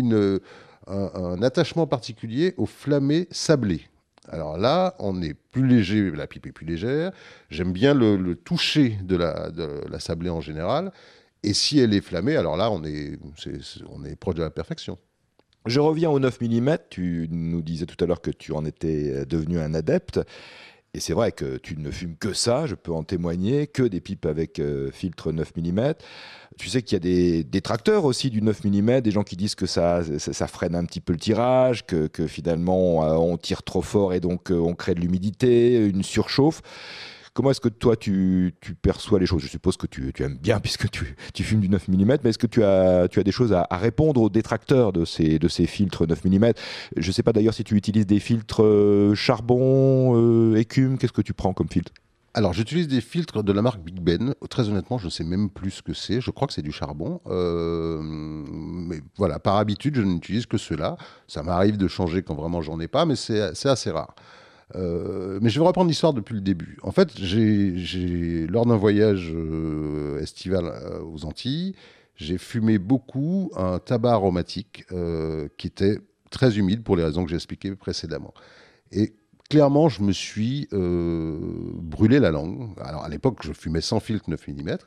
un, 0.87 1.41
attachement 1.41 1.87
particulier 1.87 2.53
au 2.57 2.65
flammé 2.65 3.27
sablé. 3.31 3.81
Alors 4.29 4.57
là, 4.57 4.95
on 4.99 5.21
est 5.21 5.33
plus 5.33 5.67
léger, 5.67 6.09
la 6.11 6.27
pipe 6.27 6.47
est 6.47 6.51
plus 6.51 6.65
légère. 6.65 7.11
J'aime 7.49 7.73
bien 7.73 7.93
le, 7.93 8.35
toucher 8.35 8.97
de 9.03 9.15
la, 9.15 9.99
sablée 9.99 10.29
en 10.29 10.41
général. 10.41 10.91
Et 11.43 11.53
si 11.53 11.79
elle 11.79 11.93
est 11.93 12.01
flammée, 12.01 12.37
alors 12.37 12.55
là, 12.55 12.71
on 12.71 12.83
est, 12.85 13.19
on 13.89 14.05
est 14.05 14.15
proche 14.15 14.35
de 14.35 14.43
la 14.43 14.49
perfection. 14.49 14.97
Je 15.65 15.79
reviens 15.79 16.09
au 16.09 16.19
9 16.19 16.41
mm. 16.41 16.77
Tu 16.89 17.27
nous 17.31 17.61
disais 17.61 17.85
tout 17.85 18.01
à 18.03 18.07
l'heure 18.07 18.21
que 18.21 18.31
tu 18.31 18.51
en 18.53 18.65
étais 18.65 19.25
devenu 19.25 19.59
un 19.59 19.73
adepte. 19.73 20.19
Et 20.95 20.99
c'est 20.99 21.13
vrai 21.13 21.31
que 21.31 21.57
tu 21.57 21.75
ne 21.75 21.89
fumes 21.89 22.15
que 22.17 22.33
ça, 22.33 22.67
je 22.67 22.75
peux 22.75 22.91
en 22.91 23.03
témoigner, 23.03 23.65
que 23.65 23.81
des 23.81 23.99
pipes 23.99 24.27
avec 24.27 24.59
euh, 24.59 24.91
filtre 24.91 25.31
9 25.31 25.51
mm. 25.57 25.93
Tu 26.59 26.69
sais 26.69 26.83
qu'il 26.83 26.95
y 26.95 26.97
a 26.97 26.99
des 26.99 27.43
détracteurs 27.43 28.05
aussi 28.05 28.29
du 28.29 28.43
9 28.43 28.63
mm, 28.63 29.01
des 29.01 29.09
gens 29.09 29.23
qui 29.23 29.35
disent 29.35 29.55
que 29.55 29.65
ça, 29.65 30.01
ça, 30.19 30.45
freine 30.45 30.75
un 30.75 30.85
petit 30.85 31.01
peu 31.01 31.13
le 31.13 31.19
tirage, 31.19 31.87
que, 31.87 32.05
que 32.05 32.27
finalement 32.27 33.05
euh, 33.05 33.15
on 33.15 33.37
tire 33.37 33.63
trop 33.63 33.81
fort 33.81 34.13
et 34.13 34.19
donc 34.19 34.51
euh, 34.51 34.59
on 34.59 34.75
crée 34.75 34.93
de 34.93 34.99
l'humidité, 34.99 35.83
une 35.83 36.03
surchauffe. 36.03 36.61
Comment 37.33 37.49
est-ce 37.49 37.61
que 37.61 37.69
toi, 37.69 37.95
tu, 37.95 38.53
perçois 38.83 39.19
les 39.19 39.25
choses? 39.25 39.41
Je 39.41 39.47
suppose 39.47 39.75
que 39.75 39.87
tu, 39.87 40.13
aimes 40.19 40.37
bien 40.37 40.59
puisque 40.61 40.89
tu, 40.91 41.43
fumes 41.43 41.61
du 41.61 41.69
9 41.69 41.87
mm, 41.87 42.17
mais 42.23 42.29
est-ce 42.29 42.37
que 42.37 42.47
tu 42.47 42.63
as, 42.63 43.07
des 43.07 43.31
choses 43.31 43.53
à, 43.53 43.67
répondre 43.71 44.21
aux 44.21 44.29
détracteurs 44.29 44.93
de 44.93 45.03
ces, 45.05 45.39
filtres 45.65 46.07
9 46.07 46.25
mm 46.25 46.51
Je 46.97 47.07
ne 47.07 47.11
sais 47.11 47.23
pas 47.23 47.33
d'ailleurs 47.33 47.55
si 47.55 47.63
tu 47.63 47.75
utilises 47.75 48.05
des 48.05 48.19
filtres 48.19 48.63
euh, 48.63 49.15
charbon, 49.15 50.13
euh, 50.15 50.55
écume, 50.57 50.97
qu'est-ce 50.99 51.13
que 51.13 51.23
tu 51.23 51.33
prends 51.33 51.53
comme 51.53 51.69
filtre? 51.69 51.91
Alors, 52.35 52.53
j'utilise 52.53 52.87
des 52.87 53.01
filtres 53.01 53.43
de 53.43 53.51
la 53.51 53.61
marque 53.61 53.79
Big 53.81 53.99
Ben. 53.99 54.33
Très 54.49 54.67
honnêtement, 54.67 54.97
je 54.97 55.05
ne 55.05 55.11
sais 55.11 55.23
même 55.23 55.51
plus 55.51 55.69
ce 55.69 55.81
que 55.83 55.93
c'est. 55.93 56.19
Je 56.19 56.31
crois 56.31 56.47
que 56.47 56.53
c'est 56.53 56.63
du 56.63 56.71
charbon. 56.71 57.21
Euh, 57.27 57.99
mais 58.01 59.01
voilà, 59.17 59.37
par 59.37 59.57
habitude, 59.57 59.95
je 59.95 60.01
n'utilise 60.01 60.47
que 60.47 60.57
cela. 60.57 60.97
Ça 61.27 61.43
m'arrive 61.43 61.77
de 61.77 61.87
changer 61.87 62.23
quand 62.23 62.33
vraiment 62.33 62.63
j'en 62.63 62.79
ai 62.79 62.87
pas, 62.87 63.05
mais 63.05 63.15
c'est 63.15 63.39
assez 63.39 63.91
rare. 63.91 64.15
Euh, 64.75 65.39
mais 65.41 65.49
je 65.49 65.59
vais 65.59 65.65
reprendre 65.65 65.87
l'histoire 65.87 66.13
depuis 66.13 66.33
le 66.33 66.41
début. 66.41 66.77
En 66.83 66.91
fait, 66.91 67.09
j'ai, 67.17 68.47
lors 68.47 68.65
d'un 68.65 68.75
voyage 68.75 69.31
euh, 69.33 70.19
estival 70.19 70.65
euh, 70.65 70.99
aux 71.01 71.25
Antilles, 71.25 71.75
j'ai 72.15 72.37
fumé 72.37 72.77
beaucoup 72.77 73.51
un 73.55 73.79
tabac 73.79 74.13
aromatique 74.13 74.85
qui 75.57 75.67
était 75.67 75.97
très 76.29 76.57
humide 76.59 76.83
pour 76.83 76.95
les 76.95 77.03
raisons 77.03 77.23
que 77.23 77.29
j'ai 77.29 77.35
expliquées 77.35 77.75
précédemment. 77.75 78.35
Et 78.91 79.15
clairement, 79.49 79.89
je 79.89 80.03
me 80.03 80.11
suis 80.11 80.67
brûlé 80.71 82.19
la 82.19 82.29
langue. 82.29 82.69
Alors 82.79 83.03
à 83.03 83.09
l'époque, 83.09 83.39
je 83.41 83.51
fumais 83.51 83.81
sans 83.81 83.99
filtre 83.99 84.29
9 84.29 84.47
mm. 84.47 84.77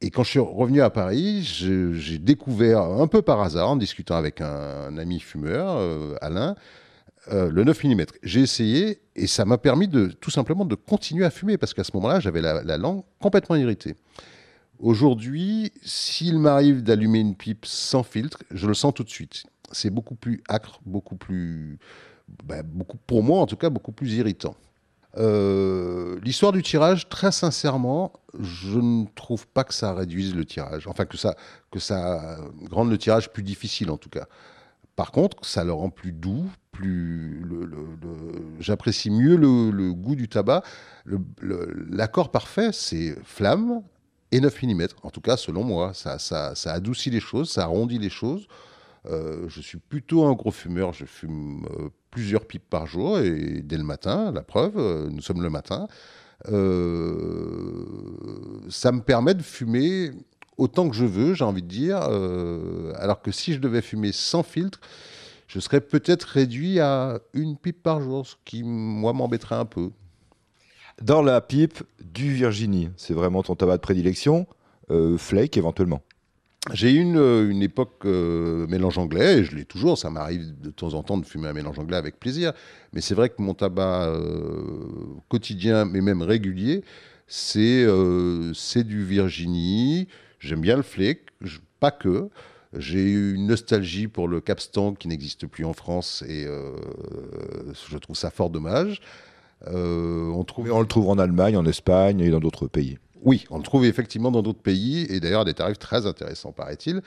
Et 0.00 0.10
quand 0.10 0.22
je 0.22 0.30
suis 0.30 0.38
revenu 0.38 0.80
à 0.80 0.88
Paris, 0.88 1.42
j'ai 1.42 2.18
découvert 2.18 2.80
un 2.80 3.06
peu 3.06 3.20
par 3.20 3.42
hasard, 3.42 3.68
en 3.68 3.76
discutant 3.76 4.16
avec 4.16 4.40
un, 4.40 4.86
un 4.88 4.96
ami 4.96 5.20
fumeur, 5.20 5.78
Alain, 6.22 6.56
euh, 7.32 7.50
le 7.50 7.64
9 7.64 7.84
mm. 7.84 8.04
J'ai 8.22 8.40
essayé 8.40 9.00
et 9.16 9.26
ça 9.26 9.44
m'a 9.44 9.58
permis 9.58 9.88
de 9.88 10.08
tout 10.08 10.30
simplement 10.30 10.64
de 10.64 10.74
continuer 10.74 11.24
à 11.24 11.30
fumer 11.30 11.56
parce 11.58 11.74
qu'à 11.74 11.84
ce 11.84 11.92
moment-là, 11.94 12.20
j'avais 12.20 12.40
la, 12.40 12.78
langue 12.78 13.02
complètement 13.20 13.56
irritée. 13.56 13.94
Aujourd'hui, 14.78 15.72
s'il 15.82 16.38
m'arrive 16.38 16.82
d'allumer 16.82 17.20
une 17.20 17.36
pipe 17.36 17.64
sans 17.64 18.02
filtre, 18.02 18.42
je 18.50 18.66
le 18.66 18.74
sens 18.74 18.92
tout 18.92 19.04
de 19.04 19.10
suite. 19.10 19.44
C'est 19.72 19.90
beaucoup 19.90 20.14
plus 20.14 20.42
acre, 20.48 20.80
beaucoup 20.84 21.16
plus, 21.16 21.78
ben, 22.44 22.62
beaucoup, 22.64 22.98
pour 23.06 23.22
moi 23.22 23.40
en 23.40 23.46
tout 23.46 23.56
cas, 23.56 23.70
beaucoup 23.70 23.92
plus 23.92 24.14
irritant. 24.14 24.54
Euh, 25.16 26.18
l'histoire 26.24 26.52
du 26.52 26.62
tirage, 26.62 27.08
très 27.08 27.30
sincèrement, 27.30 28.12
je 28.38 28.78
ne 28.80 29.06
trouve 29.14 29.46
pas 29.46 29.62
que 29.64 29.72
ça 29.72 29.94
réduise 29.94 30.34
le 30.34 30.44
tirage. 30.44 30.86
Enfin, 30.88 31.04
que 31.04 31.16
ça, 31.16 31.36
que 31.70 31.78
ça 31.78 32.38
rende 32.70 32.90
le 32.90 32.98
tirage 32.98 33.32
plus 33.32 33.44
difficile, 33.44 33.90
en 33.90 33.96
tout 33.96 34.10
cas. 34.10 34.26
Par 34.96 35.10
contre, 35.10 35.44
ça 35.44 35.64
le 35.64 35.72
rend 35.72 35.90
plus 35.90 36.12
doux, 36.12 36.46
plus. 36.70 37.44
J'apprécie 38.60 39.10
mieux 39.10 39.36
le, 39.36 39.92
goût 39.92 40.14
du 40.14 40.28
tabac. 40.28 40.62
L'accord 41.90 42.30
parfait, 42.30 42.70
c'est 42.72 43.16
flamme 43.24 43.82
et 44.30 44.40
9 44.40 44.62
mm. 44.62 44.86
En 45.02 45.10
tout 45.10 45.20
cas, 45.20 45.36
selon 45.36 45.64
moi, 45.64 45.92
ça, 45.94 46.54
adoucit 46.66 47.10
les 47.10 47.20
choses, 47.20 47.50
ça 47.50 47.64
arrondit 47.64 47.98
les 47.98 48.10
choses. 48.10 48.46
Euh, 49.06 49.48
je 49.48 49.60
suis 49.60 49.78
plutôt 49.78 50.24
un 50.24 50.32
gros 50.32 50.50
fumeur. 50.50 50.92
Je 50.92 51.04
fume 51.04 51.66
euh, 51.78 51.88
plusieurs 52.10 52.46
pipes 52.46 52.68
par 52.68 52.86
jour 52.86 53.18
et 53.18 53.60
dès 53.62 53.76
le 53.76 53.84
matin, 53.84 54.32
la 54.32 54.42
preuve, 54.42 54.76
euh, 54.76 55.10
nous 55.10 55.20
sommes 55.20 55.42
le 55.42 55.50
matin. 55.50 55.88
ça 56.44 56.52
me 58.92 59.00
permet 59.00 59.34
de 59.34 59.42
fumer 59.42 60.10
autant 60.56 60.88
que 60.88 60.96
je 60.96 61.04
veux, 61.04 61.34
j'ai 61.34 61.44
envie 61.44 61.62
de 61.62 61.68
dire. 61.68 62.00
Euh, 62.10 62.92
alors 62.96 63.22
que 63.22 63.30
si 63.30 63.54
je 63.54 63.58
devais 63.58 63.82
fumer 63.82 64.12
sans 64.12 64.42
filtre, 64.42 64.80
je 65.46 65.60
serais 65.60 65.80
peut-être 65.80 66.24
réduit 66.24 66.80
à 66.80 67.20
une 67.32 67.56
pipe 67.56 67.82
par 67.82 68.00
jour, 68.00 68.26
ce 68.26 68.34
qui, 68.44 68.62
moi, 68.64 69.12
m'embêterait 69.12 69.56
un 69.56 69.64
peu. 69.64 69.90
Dans 71.02 71.22
la 71.22 71.40
pipe 71.40 71.82
du 72.02 72.32
Virginie, 72.32 72.90
c'est 72.96 73.14
vraiment 73.14 73.42
ton 73.42 73.56
tabac 73.56 73.76
de 73.76 73.82
prédilection, 73.82 74.46
euh, 74.90 75.16
flake 75.18 75.56
éventuellement 75.56 76.02
j'ai 76.72 76.92
eu 76.92 76.98
une, 76.98 77.18
euh, 77.18 77.50
une, 77.50 77.62
époque 77.62 78.06
mélange 78.06 78.96
anglais, 78.96 79.40
et 79.40 79.44
je 79.44 79.54
l'ai 79.54 79.66
toujours, 79.66 79.98
ça 79.98 80.08
m'arrive 80.08 80.58
de 80.62 80.70
temps 80.70 80.94
en 80.94 81.02
temps 81.02 81.18
de 81.18 81.26
fumer 81.26 81.48
un 81.48 81.52
mélange 81.52 81.78
anglais 81.78 81.98
avec 81.98 82.18
plaisir, 82.18 82.54
mais 82.94 83.02
c'est 83.02 83.14
vrai 83.14 83.28
que 83.28 83.42
mon 83.42 83.52
tabac 83.52 84.10
quotidien, 85.28 85.84
mais 85.84 86.00
même 86.00 86.22
régulier, 86.22 86.82
c'est 87.26 87.84
du 88.82 89.04
Virginie, 89.04 90.08
J'aime 90.44 90.60
bien 90.60 90.76
le 90.76 90.82
flake, 90.82 91.20
pas 91.80 91.90
que. 91.90 92.28
J'ai 92.76 93.00
eu 93.00 93.34
une 93.34 93.46
nostalgie 93.46 94.08
pour 94.08 94.28
le 94.28 94.40
Capstan 94.40 94.94
qui 94.94 95.08
n'existe 95.08 95.46
plus 95.46 95.64
en 95.64 95.72
France 95.72 96.24
et 96.28 96.44
euh, 96.44 96.72
je 97.88 97.96
trouve 97.98 98.16
ça 98.16 98.30
fort 98.30 98.50
dommage. 98.50 99.00
Euh, 99.68 100.28
on, 100.30 100.44
trouve... 100.44 100.70
on 100.70 100.80
le 100.80 100.86
trouve 100.86 101.08
en 101.08 101.18
Allemagne, 101.18 101.56
en 101.56 101.64
Espagne 101.64 102.20
et 102.20 102.30
dans 102.30 102.40
d'autres 102.40 102.66
pays. 102.66 102.98
Oui, 103.22 103.46
on 103.48 103.56
le 103.56 103.62
trouve 103.62 103.86
effectivement 103.86 104.30
dans 104.30 104.42
d'autres 104.42 104.60
pays 104.60 105.06
et 105.08 105.18
d'ailleurs 105.18 105.42
à 105.42 105.44
des 105.46 105.54
tarifs 105.54 105.78
très 105.78 106.04
intéressants, 106.04 106.52
paraît-il. 106.52 107.00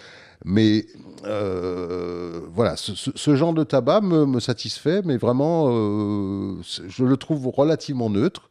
Mais 0.43 0.87
euh, 1.25 2.39
voilà, 2.55 2.75
ce, 2.75 3.35
genre 3.35 3.53
de 3.53 3.63
tabac 3.63 4.01
me, 4.01 4.25
me 4.25 4.39
satisfait, 4.39 5.01
mais 5.05 5.17
vraiment, 5.17 5.69
je 5.69 7.03
le 7.03 7.17
trouve 7.17 7.47
relativement 7.55 8.09
neutre 8.09 8.49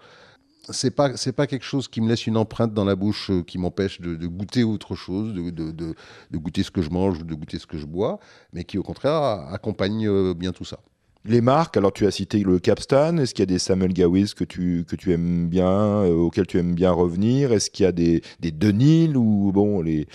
c'est 0.71 0.91
pas 0.91 1.17
c'est 1.17 1.33
pas 1.33 1.47
quelque 1.47 1.65
chose 1.65 1.89
qui 1.89 2.01
me 2.01 2.09
laisse 2.09 2.27
une 2.27 2.37
empreinte 2.37 2.75
dans 2.75 2.85
la 2.85 2.97
bouche 2.97 3.31
euh, 3.31 3.43
qui 3.43 3.59
m'empêche 3.59 4.01
de, 4.01 4.27
goûter 4.27 4.65
autre 4.65 4.95
chose, 4.95 5.33
de, 5.33 5.51
de, 5.51 5.95
goûter 6.35 6.63
ce 6.63 6.71
que 6.71 6.83
je 6.83 6.91
mange 6.91 7.19
ou 7.21 7.25
de 7.25 7.35
goûter 7.35 7.59
ce 7.59 7.67
que 7.67 7.79
je 7.79 7.87
bois, 7.87 8.19
mais 8.53 8.65
qui 8.65 8.79
au 8.79 8.83
contraire 8.83 9.23
accompagne 9.53 10.07
euh, 10.07 10.35
bien 10.35 10.53
tout 10.53 10.65
ça. 10.65 10.79
Les 11.25 11.41
marques, 11.41 11.77
alors 11.77 11.93
tu 11.93 12.07
as 12.07 12.13
cité 12.13 12.39
le 12.41 12.61
Capstan, 12.61 13.17
est-ce 13.17 13.35
qu'il 13.35 13.43
y 13.43 13.45
a 13.45 13.47
des 13.47 13.59
Samuel 13.59 13.93
Gawiz 13.93 14.35
que 14.35 14.45
tu, 14.45 14.85
que 14.87 14.95
tu 14.95 15.13
aimes 15.13 15.49
bien, 15.49 15.69
euh, 15.69 16.15
auxquels 16.15 16.47
tu 16.47 16.59
aimes 16.59 16.75
bien 16.75 16.93
revenir? 16.93 17.53
Est-ce 17.53 17.69
qu'il 17.69 17.83
y 17.83 17.87
a 17.89 17.93
des, 17.93 18.23
des 18.39 18.53
Denil 18.53 19.17
ou 19.17 19.51
bon, 19.53 19.83
les 19.83 20.07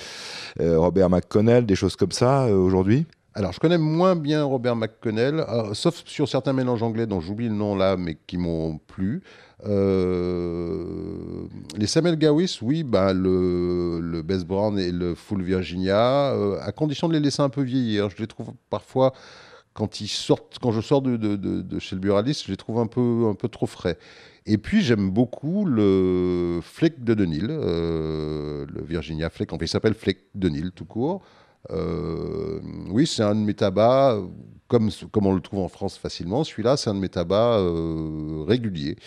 Robert 0.60 1.10
McConnell, 1.10 1.66
des 1.66 1.76
choses 1.76 1.98
comme 1.98 2.12
ça 2.12 2.46
aujourd'hui? 2.48 3.06
Alors, 3.34 3.54
je 3.54 3.60
connais 3.62 3.78
moins 3.78 4.18
bien 4.18 4.44
Robert 4.44 4.76
McConnell, 4.76 5.46
sauf 5.72 6.04
sur 6.06 6.28
certains 6.28 6.52
mélanges 6.52 6.84
anglais 6.84 7.08
dont 7.08 7.22
j'oublie 7.22 7.48
le 7.48 7.56
nom 7.56 7.78
là, 7.78 7.96
mais 7.96 8.18
qui 8.28 8.38
m'ont 8.38 8.78
plu. 8.78 9.24
Euh, 9.66 11.46
les 11.78 11.88
Samuel 11.88 12.18
Gawis, 12.18 12.60
oui, 12.62 12.84
bah, 12.84 13.14
le, 13.14 14.02
le 14.02 14.22
Best 14.22 14.46
Brown 14.46 14.78
et 14.78 14.92
le 14.92 15.16
Full 15.16 15.44
Virginia, 15.44 16.34
euh, 16.34 16.60
à 16.62 16.74
condition 16.74 17.08
de 17.08 17.14
les 17.14 17.22
laisser 17.22 17.42
un 17.42 17.50
peu 17.50 17.62
vieillir. 17.62 18.10
Je 18.10 18.18
les 18.18 18.28
trouve 18.28 18.52
parfois, 18.70 19.14
quand, 19.74 19.90
je 19.96 20.82
sors 20.82 21.02
de, 21.02 21.80
chez 21.80 21.96
le 21.96 22.02
buraliste, 22.02 22.46
je 22.46 22.52
les 22.52 22.58
trouve 22.58 22.80
un 22.80 22.88
peu, 22.88 23.28
un 23.30 23.36
peu 23.36 23.48
trop 23.48 23.66
frais. 23.66 23.98
Et 24.46 24.58
puis 24.58 24.82
j'aime 24.82 25.10
beaucoup 25.10 25.66
le 25.66 26.60
Fleck 26.64 27.04
de 27.04 27.14
Denil, 27.14 27.48
euh, 27.50 28.66
le 28.68 28.82
Virginia 28.82 29.30
Fleck, 29.30 29.54
en 29.54 29.60
fait 29.60 29.66
il 29.66 29.70
s'appelle 29.70 29.94
Fleck 29.94 30.18
Denil 30.34 30.72
tout 30.72 30.86
court. 30.86 31.22
Oui, 31.70 33.08
c'est 33.08 33.24
un 33.24 33.36
de 33.36 33.42
mes 33.42 33.54
tabacs, 33.54 34.20
comme, 34.68 34.90
comme 35.12 35.28
on 35.28 35.34
le 35.34 35.42
trouve 35.42 35.60
en 35.60 35.70
France 35.70 35.98
facilement. 35.98 36.44
Celui-là, 36.44 36.78
c'est 36.78 36.90
un 36.90 36.96
de 36.96 37.00
mes 37.00 37.10
tabacs 37.10 37.62
réguliers. 38.48 38.98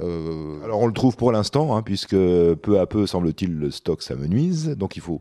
Euh, 0.00 0.62
alors 0.62 0.80
on 0.80 0.86
le 0.86 0.92
trouve 0.92 1.16
pour 1.16 1.32
l'instant, 1.32 1.76
hein, 1.76 1.82
puisque 1.82 2.10
peu 2.10 2.78
à 2.78 2.86
peu, 2.86 3.06
semble-t-il, 3.06 3.52
le 3.58 3.70
stock 3.70 4.02
s'amenuise. 4.02 4.76
Donc 4.76 4.96
il 4.96 5.02
faut, 5.02 5.20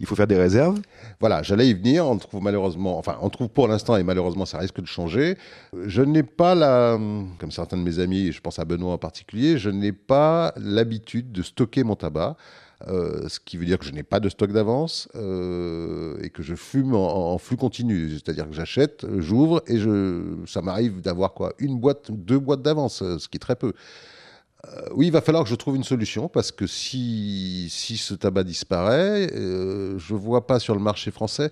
il 0.00 0.06
faut 0.06 0.16
faire 0.16 0.26
des 0.26 0.36
réserves. 0.36 0.80
Voilà, 1.20 1.42
j'allais 1.42 1.68
y 1.68 1.74
venir. 1.74 2.06
On 2.06 2.16
trouve 2.16 2.42
malheureusement, 2.42 2.98
enfin, 2.98 3.18
on 3.20 3.30
trouve 3.30 3.48
pour 3.48 3.68
l'instant 3.68 3.96
et 3.96 4.02
malheureusement, 4.02 4.46
ça 4.46 4.58
risque 4.58 4.80
de 4.80 4.86
changer. 4.86 5.36
Je 5.84 6.02
n'ai 6.02 6.22
pas 6.22 6.54
la, 6.54 6.98
comme 7.38 7.50
certains 7.50 7.76
de 7.76 7.82
mes 7.82 7.98
amis, 7.98 8.32
je 8.32 8.40
pense 8.40 8.58
à 8.58 8.64
Benoît 8.64 8.94
en 8.94 8.98
particulier, 8.98 9.58
je 9.58 9.70
n'ai 9.70 9.92
pas 9.92 10.52
l'habitude 10.56 11.30
de 11.32 11.42
stocker 11.42 11.84
mon 11.84 11.94
tabac. 11.94 12.36
Euh, 12.88 13.26
ce 13.28 13.40
qui 13.40 13.56
veut 13.56 13.64
dire 13.64 13.78
que 13.78 13.86
je 13.86 13.92
n'ai 13.92 14.02
pas 14.02 14.20
de 14.20 14.28
stock 14.28 14.52
d'avance 14.52 15.08
euh, 15.14 16.18
et 16.22 16.28
que 16.28 16.42
je 16.42 16.54
fume 16.54 16.94
en, 16.94 17.38
flux 17.38 17.56
continu. 17.56 18.10
C'est-à-dire 18.10 18.48
que 18.48 18.54
j'achète, 18.54 19.06
j'ouvre 19.18 19.62
et 19.66 19.78
je, 19.78 20.44
ça 20.46 20.60
m'arrive 20.60 21.00
d'avoir 21.00 21.32
quoi 21.32 21.54
Une 21.58 21.78
boîte, 21.78 22.10
deux 22.10 22.38
boîtes 22.38 22.62
d'avance, 22.62 22.98
ce 22.98 23.28
qui 23.28 23.36
est 23.36 23.40
très 23.40 23.56
peu. 23.56 23.72
Euh, 24.66 24.80
oui, 24.94 25.06
il 25.06 25.12
va 25.12 25.20
falloir 25.20 25.44
que 25.44 25.50
je 25.50 25.54
trouve 25.54 25.76
une 25.76 25.84
solution 25.84 26.28
parce 26.28 26.50
que 26.50 26.66
si, 26.66 27.68
si 27.70 27.96
ce 27.96 28.14
tabac 28.14 28.44
disparaît, 28.44 29.30
euh, 29.34 29.98
je 29.98 30.14
ne 30.14 30.18
vois 30.18 30.46
pas 30.46 30.58
sur 30.58 30.74
le 30.74 30.80
marché 30.80 31.10
français, 31.10 31.50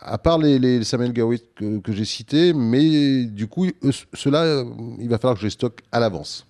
à 0.00 0.18
part 0.18 0.38
les, 0.38 0.82
Samuel 0.84 1.12
Gawit 1.12 1.44
que, 1.54 1.92
j'ai 1.92 2.04
cités, 2.04 2.52
mais 2.52 3.24
du 3.26 3.46
coup, 3.46 3.66
ceux-là, 4.12 4.64
il 4.98 5.08
va 5.08 5.18
falloir 5.18 5.34
que 5.34 5.40
je 5.40 5.46
les 5.46 5.50
stocke 5.50 5.80
à 5.92 6.00
l'avance. 6.00 6.46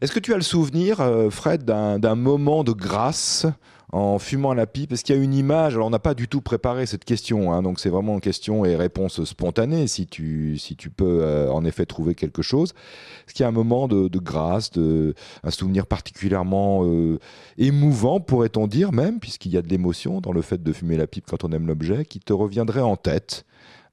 Est-ce 0.00 0.12
que 0.12 0.20
tu 0.20 0.32
as 0.32 0.36
le 0.36 0.42
souvenir, 0.42 1.00
euh, 1.00 1.28
Fred, 1.28 1.64
d'un 1.64 2.14
moment 2.14 2.62
de 2.62 2.70
grâce 2.70 3.46
en 3.90 4.20
fumant 4.20 4.54
la 4.54 4.68
pipe? 4.68 4.92
Est-ce 4.92 5.02
qu'il 5.02 5.16
y 5.16 5.18
a 5.18 5.20
une 5.20 5.34
image? 5.34 5.74
Alors, 5.74 5.88
on 5.88 5.90
n'a 5.90 5.98
pas 5.98 6.14
du 6.14 6.28
tout 6.28 6.40
préparé 6.40 6.86
cette 6.86 7.04
question, 7.04 7.52
hein, 7.52 7.62
donc 7.62 7.80
c'est 7.80 7.88
vraiment 7.88 8.14
une 8.14 8.20
question 8.20 8.64
et 8.64 8.76
réponse 8.76 9.24
spontanée, 9.24 9.88
si 9.88 10.06
tu, 10.06 10.56
si 10.56 10.76
tu 10.76 10.90
peux 10.90 11.22
euh, 11.22 11.50
en 11.50 11.64
effet 11.64 11.84
trouver 11.84 12.14
quelque 12.14 12.42
chose. 12.42 12.74
Est-ce 13.26 13.34
qu'il 13.34 13.42
y 13.42 13.44
a 13.44 13.48
un 13.48 13.50
moment 13.50 13.88
de, 13.88 14.18
grâce, 14.20 14.70
de, 14.70 15.14
un 15.42 15.50
souvenir 15.50 15.84
particulièrement 15.84 16.84
euh, 16.84 17.18
émouvant, 17.56 18.20
pourrait-on 18.20 18.68
dire 18.68 18.92
même, 18.92 19.18
puisqu'il 19.18 19.50
y 19.50 19.56
a 19.56 19.62
de 19.62 19.68
l'émotion 19.68 20.20
dans 20.20 20.32
le 20.32 20.42
fait 20.42 20.62
de 20.62 20.72
fumer 20.72 20.96
la 20.96 21.08
pipe 21.08 21.24
quand 21.28 21.42
on 21.42 21.50
aime 21.50 21.66
l'objet, 21.66 22.04
qui 22.04 22.20
te 22.20 22.32
reviendrait 22.32 22.82
en 22.82 22.94
tête? 22.94 23.44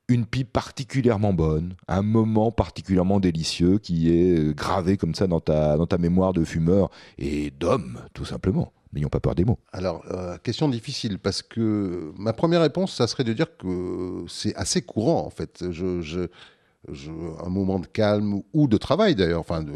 Une 0.08 0.26
pipe 0.26 0.52
particulièrement 0.52 1.34
bonne, 1.34 1.76
un 1.88 2.02
moment 2.02 2.52
particulièrement 2.52 3.20
délicieux 3.20 3.80
qui 3.80 4.16
est 4.16 4.40
euh, 4.40 4.54
gravé 4.54 4.98
comme 4.98 5.16
ça 5.16 5.28
dans 5.28 5.40
ta, 5.40 5.78
dans 5.78 5.88
ta 5.88 5.98
mémoire 5.98 6.34
de 6.34 6.44
fumeur 6.44 6.90
et 7.18 7.52
d'homme, 7.52 8.00
tout 8.14 8.26
simplement. 8.26 8.72
N'ayons 8.94 9.10
pas 9.10 9.20
peur 9.20 9.36
des 9.36 9.44
mots. 9.44 9.60
Alors, 9.74 10.06
euh, 10.12 10.38
question 10.38 10.70
difficile, 10.70 11.20
parce 11.20 11.42
que 11.42 12.14
ma 12.18 12.32
première 12.32 12.62
réponse, 12.62 12.94
ça 12.94 13.08
serait 13.08 13.26
de 13.26 13.34
dire 13.34 13.58
que 13.58 14.24
c'est 14.30 14.56
assez 14.56 14.82
courant, 14.82 15.26
en 15.26 15.30
fait. 15.30 15.66
Je, 15.72 16.28
un 17.44 17.50
moment 17.50 17.80
de 17.80 17.88
calme 17.88 18.42
ou 18.54 18.68
de 18.68 18.78
travail, 18.78 19.16
d'ailleurs, 19.16 19.42
enfin, 19.42 19.64
de, 19.64 19.74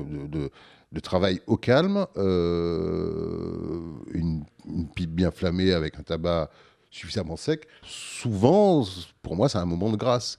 de, 0.91 0.99
travail 1.01 1.41
au 1.47 1.57
calme, 1.57 2.05
euh, 2.17 3.81
une, 4.13 4.45
une, 4.67 4.87
pipe 4.87 5.11
bien 5.11 5.31
flammée 5.31 5.73
avec 5.73 5.99
un 5.99 6.03
tabac 6.03 6.49
suffisamment 6.89 7.37
sec, 7.37 7.67
souvent, 7.83 8.85
pour 9.21 9.35
moi, 9.35 9.49
c'est 9.49 9.57
un 9.57 9.65
moment 9.65 9.91
de 9.91 9.97
grâce. 9.97 10.37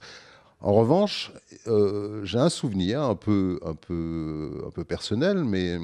En 0.61 0.73
revanche, 0.73 1.31
euh, 1.67 2.23
j'ai 2.23 2.37
un 2.37 2.49
souvenir 2.49 3.01
un 3.01 3.15
peu, 3.15 3.59
un, 3.65 3.73
peu, 3.73 4.63
un 4.67 4.69
peu 4.69 4.83
personnel, 4.83 5.43
mais 5.43 5.77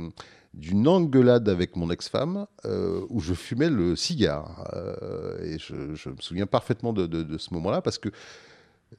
d'une 0.54 0.88
engueulade 0.88 1.50
avec 1.50 1.76
mon 1.76 1.90
ex-femme 1.90 2.46
euh, 2.66 3.02
où 3.10 3.20
je 3.20 3.34
fumais 3.34 3.70
le 3.70 3.96
cigare. 3.96 4.70
Euh, 4.74 5.44
et 5.44 5.58
je, 5.58 6.10
me 6.10 6.22
souviens 6.22 6.46
parfaitement 6.46 6.94
de, 6.94 7.08
de, 7.08 7.38
ce 7.38 7.54
moment-là 7.56 7.82
parce 7.82 7.98
que 7.98 8.10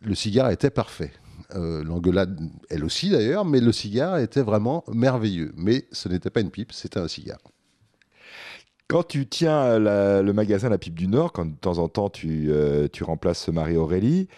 le 0.00 0.14
cigare 0.14 0.50
était 0.50 0.70
parfait. 0.70 1.12
L'engueulade, 1.54 2.38
elle 2.68 2.84
aussi 2.84 3.08
d'ailleurs, 3.08 3.44
mais 3.44 3.60
le 3.60 3.72
cigare 3.72 4.18
était 4.18 4.42
vraiment 4.42 4.84
merveilleux. 4.92 5.52
Mais 5.56 5.86
ce 5.92 6.08
n'était 6.08 6.30
pas 6.30 6.40
une 6.40 6.50
pipe, 6.50 6.72
c'était 6.72 6.98
un 6.98 7.08
cigare. 7.08 7.38
Quand 8.88 9.02
tu 9.02 9.26
tiens 9.26 9.78
le 9.78 10.32
magasin 10.32 10.70
La 10.70 10.78
Pipe 10.78 10.94
du 10.94 11.08
Nord, 11.08 11.32
quand 11.32 11.44
de 11.44 11.54
temps 11.54 11.76
en 11.76 11.88
temps 11.88 12.08
tu, 12.08 12.46
euh, 12.48 12.88
remplaces 13.02 13.50
Marie-Aurélie, 13.50 14.28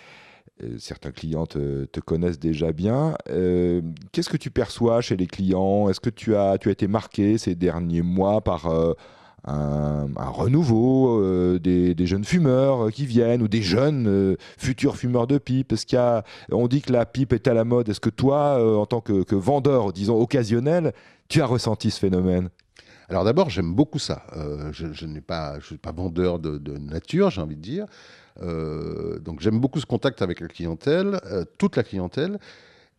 euh, 0.65 0.75
certains 0.79 1.13
clients 1.13 1.47
te, 1.47 1.87
connaissent 2.01 2.41
déjà 2.41 2.73
bien. 2.73 3.15
Euh, 3.29 3.81
qu'est-ce 4.11 4.29
que 4.29 4.37
tu 4.37 4.51
perçois 4.51 5.03
chez 5.03 5.17
les 5.17 5.29
clients? 5.29 5.89
Est-ce 5.89 6.01
que 6.01 6.11
tu 6.11 6.35
as, 6.35 6.59
tu 6.59 6.69
as 6.69 6.73
été 6.73 6.89
marqué 6.89 7.39
ces 7.39 7.55
derniers 7.55 8.03
mois 8.03 8.41
par 8.41 8.69
un, 9.45 10.09
renouveau 10.17 11.23
des, 11.61 11.95
jeunes 12.07 12.25
fumeurs 12.25 12.91
qui 12.91 13.07
viennent 13.07 13.43
ou 13.43 13.49
des 13.49 13.63
jeunes 13.63 14.37
futurs 14.59 14.97
fumeurs 14.97 15.29
de 15.29 15.39
pipe? 15.39 15.73
Est-ce 15.75 15.95
a, 15.95 16.25
on 16.51 16.67
dit 16.67 16.83
que 16.83 16.93
la 16.93 17.07
pipe 17.07 17.33
est 17.33 17.47
à 17.47 17.55
la 17.55 17.63
mode. 17.63 17.89
Est-ce 17.89 18.01
que 18.01 18.11
toi, 18.11 18.59
en 18.77 18.87
tant 18.87 19.01
que, 19.01 19.23
que 19.23 19.37
vendeur, 19.37 19.93
disons 19.93 20.21
occasionnel, 20.21 20.93
tu 21.29 21.41
as 21.41 21.47
ressenti 21.47 21.93
ce 21.93 22.01
phénomène? 22.01 22.51
Alors 23.11 23.25
d'abord, 23.25 23.51
j'aime 23.51 23.75
beaucoup 23.75 23.99
ça. 23.99 24.25
Euh, 24.37 24.71
je, 24.73 25.05
n'ai 25.05 25.21
pas, 25.21 25.59
je 25.59 25.67
suis 25.67 25.79
pas 25.79 25.91
vendeur 25.91 26.39
de, 26.39 26.79
nature, 26.79 27.31
j'ai 27.31 27.41
envie 27.41 27.57
de 27.57 27.61
dire. 27.61 27.87
Euh, 28.41 29.19
donc 29.19 29.41
j'aime 29.41 29.59
beaucoup 29.59 29.81
ce 29.81 29.87
contact 29.87 30.23
avec 30.23 30.39
la 30.39 30.47
clientèle, 30.47 31.21
euh, 31.27 31.45
toute 31.59 31.77
la 31.77 31.83
clientèle. 31.83 32.39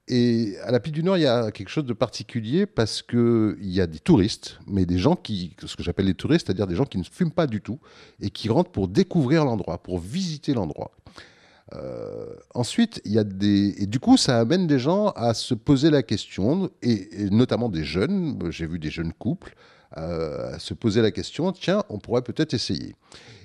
Et 0.09 0.57
à 0.63 0.71
la 0.71 0.81
Pipe 0.81 0.93
du 0.93 1.03
Nord, 1.03 1.15
il 1.15 1.21
y 1.21 1.27
a 1.27 1.51
quelque 1.51 1.69
chose 1.69 1.85
de 1.85 1.93
particulier 1.93 2.65
parce 2.65 3.01
qu'il 3.01 3.55
y 3.61 3.79
a 3.79 3.87
des 3.87 3.99
touristes, 3.99 4.59
mais 4.67 4.85
des 4.85 4.97
gens 4.97 5.15
qui, 5.15 5.55
ce 5.65 5.77
que 5.77 5.83
j'appelle 5.83 6.07
les 6.07 6.13
touristes, 6.13 6.47
c'est-à-dire 6.47 6.67
des 6.67 6.75
gens 6.75 6.83
qui 6.85 6.97
ne 6.97 7.03
fument 7.03 7.31
pas 7.31 7.47
du 7.47 7.61
tout 7.61 7.79
et 8.19 8.29
qui 8.29 8.49
rentrent 8.49 8.71
pour 8.71 8.89
découvrir 8.89 9.45
l'endroit, 9.45 9.81
pour 9.81 9.99
visiter 9.99 10.53
l'endroit. 10.53 10.91
Ensuite, 12.53 13.01
il 13.05 13.13
y 13.13 13.19
a 13.19 13.23
des. 13.23 13.75
Et 13.81 13.85
du 13.85 13.99
coup, 13.99 14.17
ça 14.17 14.39
amène 14.39 14.67
des 14.67 14.79
gens 14.79 15.09
à 15.09 15.33
se 15.33 15.53
poser 15.53 15.89
la 15.89 16.03
question, 16.03 16.69
et 16.81 17.07
notamment 17.31 17.69
des 17.69 17.83
jeunes. 17.83 18.37
J'ai 18.49 18.65
vu 18.65 18.79
des 18.79 18.89
jeunes 18.89 19.13
couples 19.13 19.55
euh, 19.97 20.53
à 20.53 20.59
se 20.59 20.73
poser 20.73 21.01
la 21.01 21.11
question, 21.11 21.51
tiens, 21.51 21.83
on 21.89 21.99
pourrait 21.99 22.21
peut-être 22.21 22.53
essayer. 22.53 22.95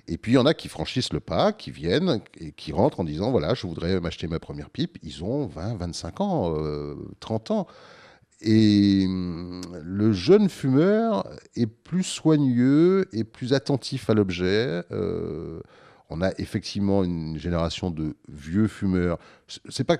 Et 0.07 0.17
puis 0.17 0.33
il 0.33 0.35
y 0.37 0.39
en 0.39 0.47
a 0.47 0.55
qui 0.55 0.69
franchissent 0.69 1.13
le 1.13 1.19
pas, 1.19 1.53
qui 1.53 1.73
viennent 1.73 2.21
et 2.39 2.53
qui 2.53 2.71
rentrent 2.71 3.01
en 3.01 3.05
disant, 3.05 3.33
voilà, 3.33 3.55
je 3.55 3.67
voudrais 3.67 3.99
m'acheter 3.99 4.29
ma 4.29 4.39
première 4.39 4.71
pipe. 4.71 4.97
Ils 5.03 5.25
ont 5.25 5.47
20, 5.47 5.75
25 5.75 6.21
ans, 6.21 6.55
30 7.19 7.51
euh, 7.51 7.55
ans. 7.55 7.67
Et 8.43 9.07
hum, 9.07 9.61
le 9.83 10.13
jeune 10.13 10.49
fumeur 10.49 11.29
est 11.57 11.67
plus 11.67 12.05
soigneux 12.05 13.09
et 13.13 13.25
plus 13.25 13.53
attentif 13.53 14.09
à 14.09 14.15
l'objet. 14.15 14.85
Euh, 14.93 15.61
on 16.09 16.23
a 16.23 16.31
effectivement 16.39 17.05
une 17.05 17.37
génération 17.39 17.91
de 17.91 18.17
vieux 18.29 18.69
fumeurs. 18.69 19.19
C'est 19.69 19.85
pas 19.85 19.97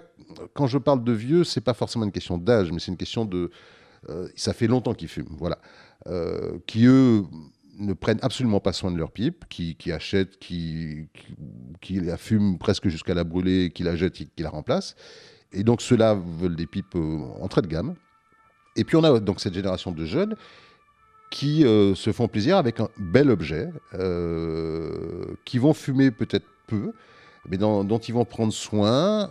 quand 0.55 0.67
je 0.67 0.79
parle 0.79 1.03
de 1.05 1.13
vieux, 1.13 1.45
c'est 1.45 1.61
pas 1.61 1.75
forcément 1.75 2.05
une 2.05 2.13
question 2.13 2.39
d'âge, 2.39 2.71
mais 2.73 2.79
c'est 2.79 2.91
une 2.91 2.97
question 2.97 3.25
de 3.25 3.51
ça 4.37 4.53
fait 4.53 4.67
longtemps 4.67 4.95
qu'ils 4.95 5.09
fument. 5.09 5.37
Voilà. 5.39 5.59
Euh, 6.07 6.59
qui 6.67 6.87
eux 6.87 7.25
ne 7.79 7.93
prennent 7.93 8.21
absolument 8.23 8.61
pas 8.61 8.73
soin 8.73 8.91
de 8.91 8.97
leur 8.97 9.11
pipe, 9.11 9.45
qui, 9.49 9.77
achètent, 9.93 10.39
qui, 10.39 11.09
qui, 11.81 12.01
la 12.01 12.17
fument 12.17 12.59
presque 12.59 12.89
jusqu'à 12.89 13.15
la 13.15 13.25
brûler, 13.25 13.71
qui 13.75 13.83
la 13.83 13.97
jettent, 13.97 14.15
qui, 14.15 14.31
la 14.39 14.51
remplacent. 14.51 14.95
Et 15.53 15.63
donc 15.63 15.83
ceux-là 15.83 16.15
veulent 16.15 16.57
des 16.57 16.67
pipes 16.67 16.95
euh, 16.95 17.19
entrée 17.41 17.63
de 17.63 17.67
gamme. 17.67 17.95
Et 18.77 18.85
puis 18.85 18.97
on 18.97 19.05
a 19.05 19.21
donc 19.21 19.41
cette 19.41 19.55
génération 19.55 19.91
de 19.93 20.05
jeunes 20.05 20.37
qui 21.31 21.65
euh, 21.65 21.95
se 21.95 22.13
font 22.13 22.29
plaisir 22.29 22.57
avec 22.57 22.81
un 22.81 22.89
bel 22.99 23.31
objet, 23.31 23.69
qui 25.45 25.59
vont 25.59 25.75
fumer 25.75 26.11
peut-être 26.11 26.47
peu, 26.67 26.93
mais 27.49 27.57
dont 27.59 27.99
ils 27.99 28.15
vont 28.15 28.25
prendre 28.25 28.53
soin. 28.53 29.29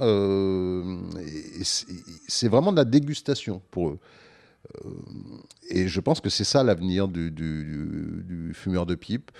c'est 1.63 2.47
vraiment 2.47 2.71
de 2.71 2.77
la 2.77 2.86
dégustation 2.86 3.62
pour 3.71 3.89
eux. 3.89 3.99
Euh, 4.86 4.89
et 5.69 5.88
je 5.88 5.99
pense 5.99 6.21
que 6.21 6.29
c'est 6.29 6.43
ça 6.43 6.63
l'avenir 6.63 7.08
du, 7.08 8.51
fumeur 8.53 8.86
de 8.86 8.95
pipe. 8.95 9.31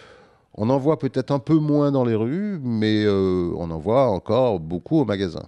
On 0.54 0.70
en 0.70 0.78
voit 0.78 1.00
peut-être 1.00 1.32
un 1.32 1.40
peu 1.40 1.56
moins 1.56 1.92
dans 1.92 2.06
les 2.06 2.16
rues, 2.16 2.60
mais 2.64 3.04
euh, 3.06 3.52
on 3.58 3.70
en 3.72 3.78
voit 3.78 4.08
encore 4.08 4.60
beaucoup 4.60 5.00
au 5.00 5.06
magasin. 5.06 5.48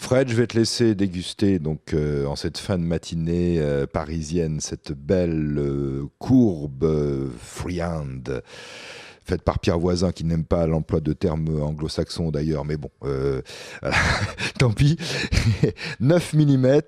Fred, 0.00 0.28
je 0.28 0.34
vais 0.34 0.46
te 0.46 0.56
laisser 0.56 0.94
déguster 0.94 1.58
donc 1.58 1.92
euh, 1.92 2.24
en 2.26 2.34
cette 2.34 2.58
fin 2.58 2.78
de 2.78 2.82
matinée 2.82 3.62
parisienne 3.92 4.60
cette 4.60 4.92
belle 4.92 5.60
courbe 6.18 7.30
friande 7.38 8.42
faite 9.30 9.42
par 9.42 9.60
Pierre 9.60 9.78
Voisin, 9.78 10.10
qui 10.10 10.24
n'aime 10.24 10.44
pas 10.44 10.66
l'emploi 10.66 11.00
de 11.00 11.12
termes 11.12 11.62
anglo-saxons 11.62 12.30
d'ailleurs, 12.30 12.64
mais 12.64 12.76
bon, 12.76 12.90
euh, 13.04 13.42
tant 14.58 14.72
pis. 14.72 14.96
9 16.00 16.34
mm, 16.34 16.80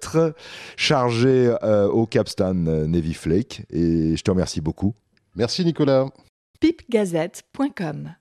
chargé 0.76 1.54
euh, 1.62 1.86
au 1.88 2.06
Capstan 2.06 2.54
Navy 2.54 3.14
Flake, 3.14 3.62
et 3.70 4.16
je 4.16 4.22
te 4.22 4.30
remercie 4.30 4.60
beaucoup. 4.60 4.94
Merci 5.36 5.64
Nicolas. 5.64 6.08
pipgazette.com 6.60 8.14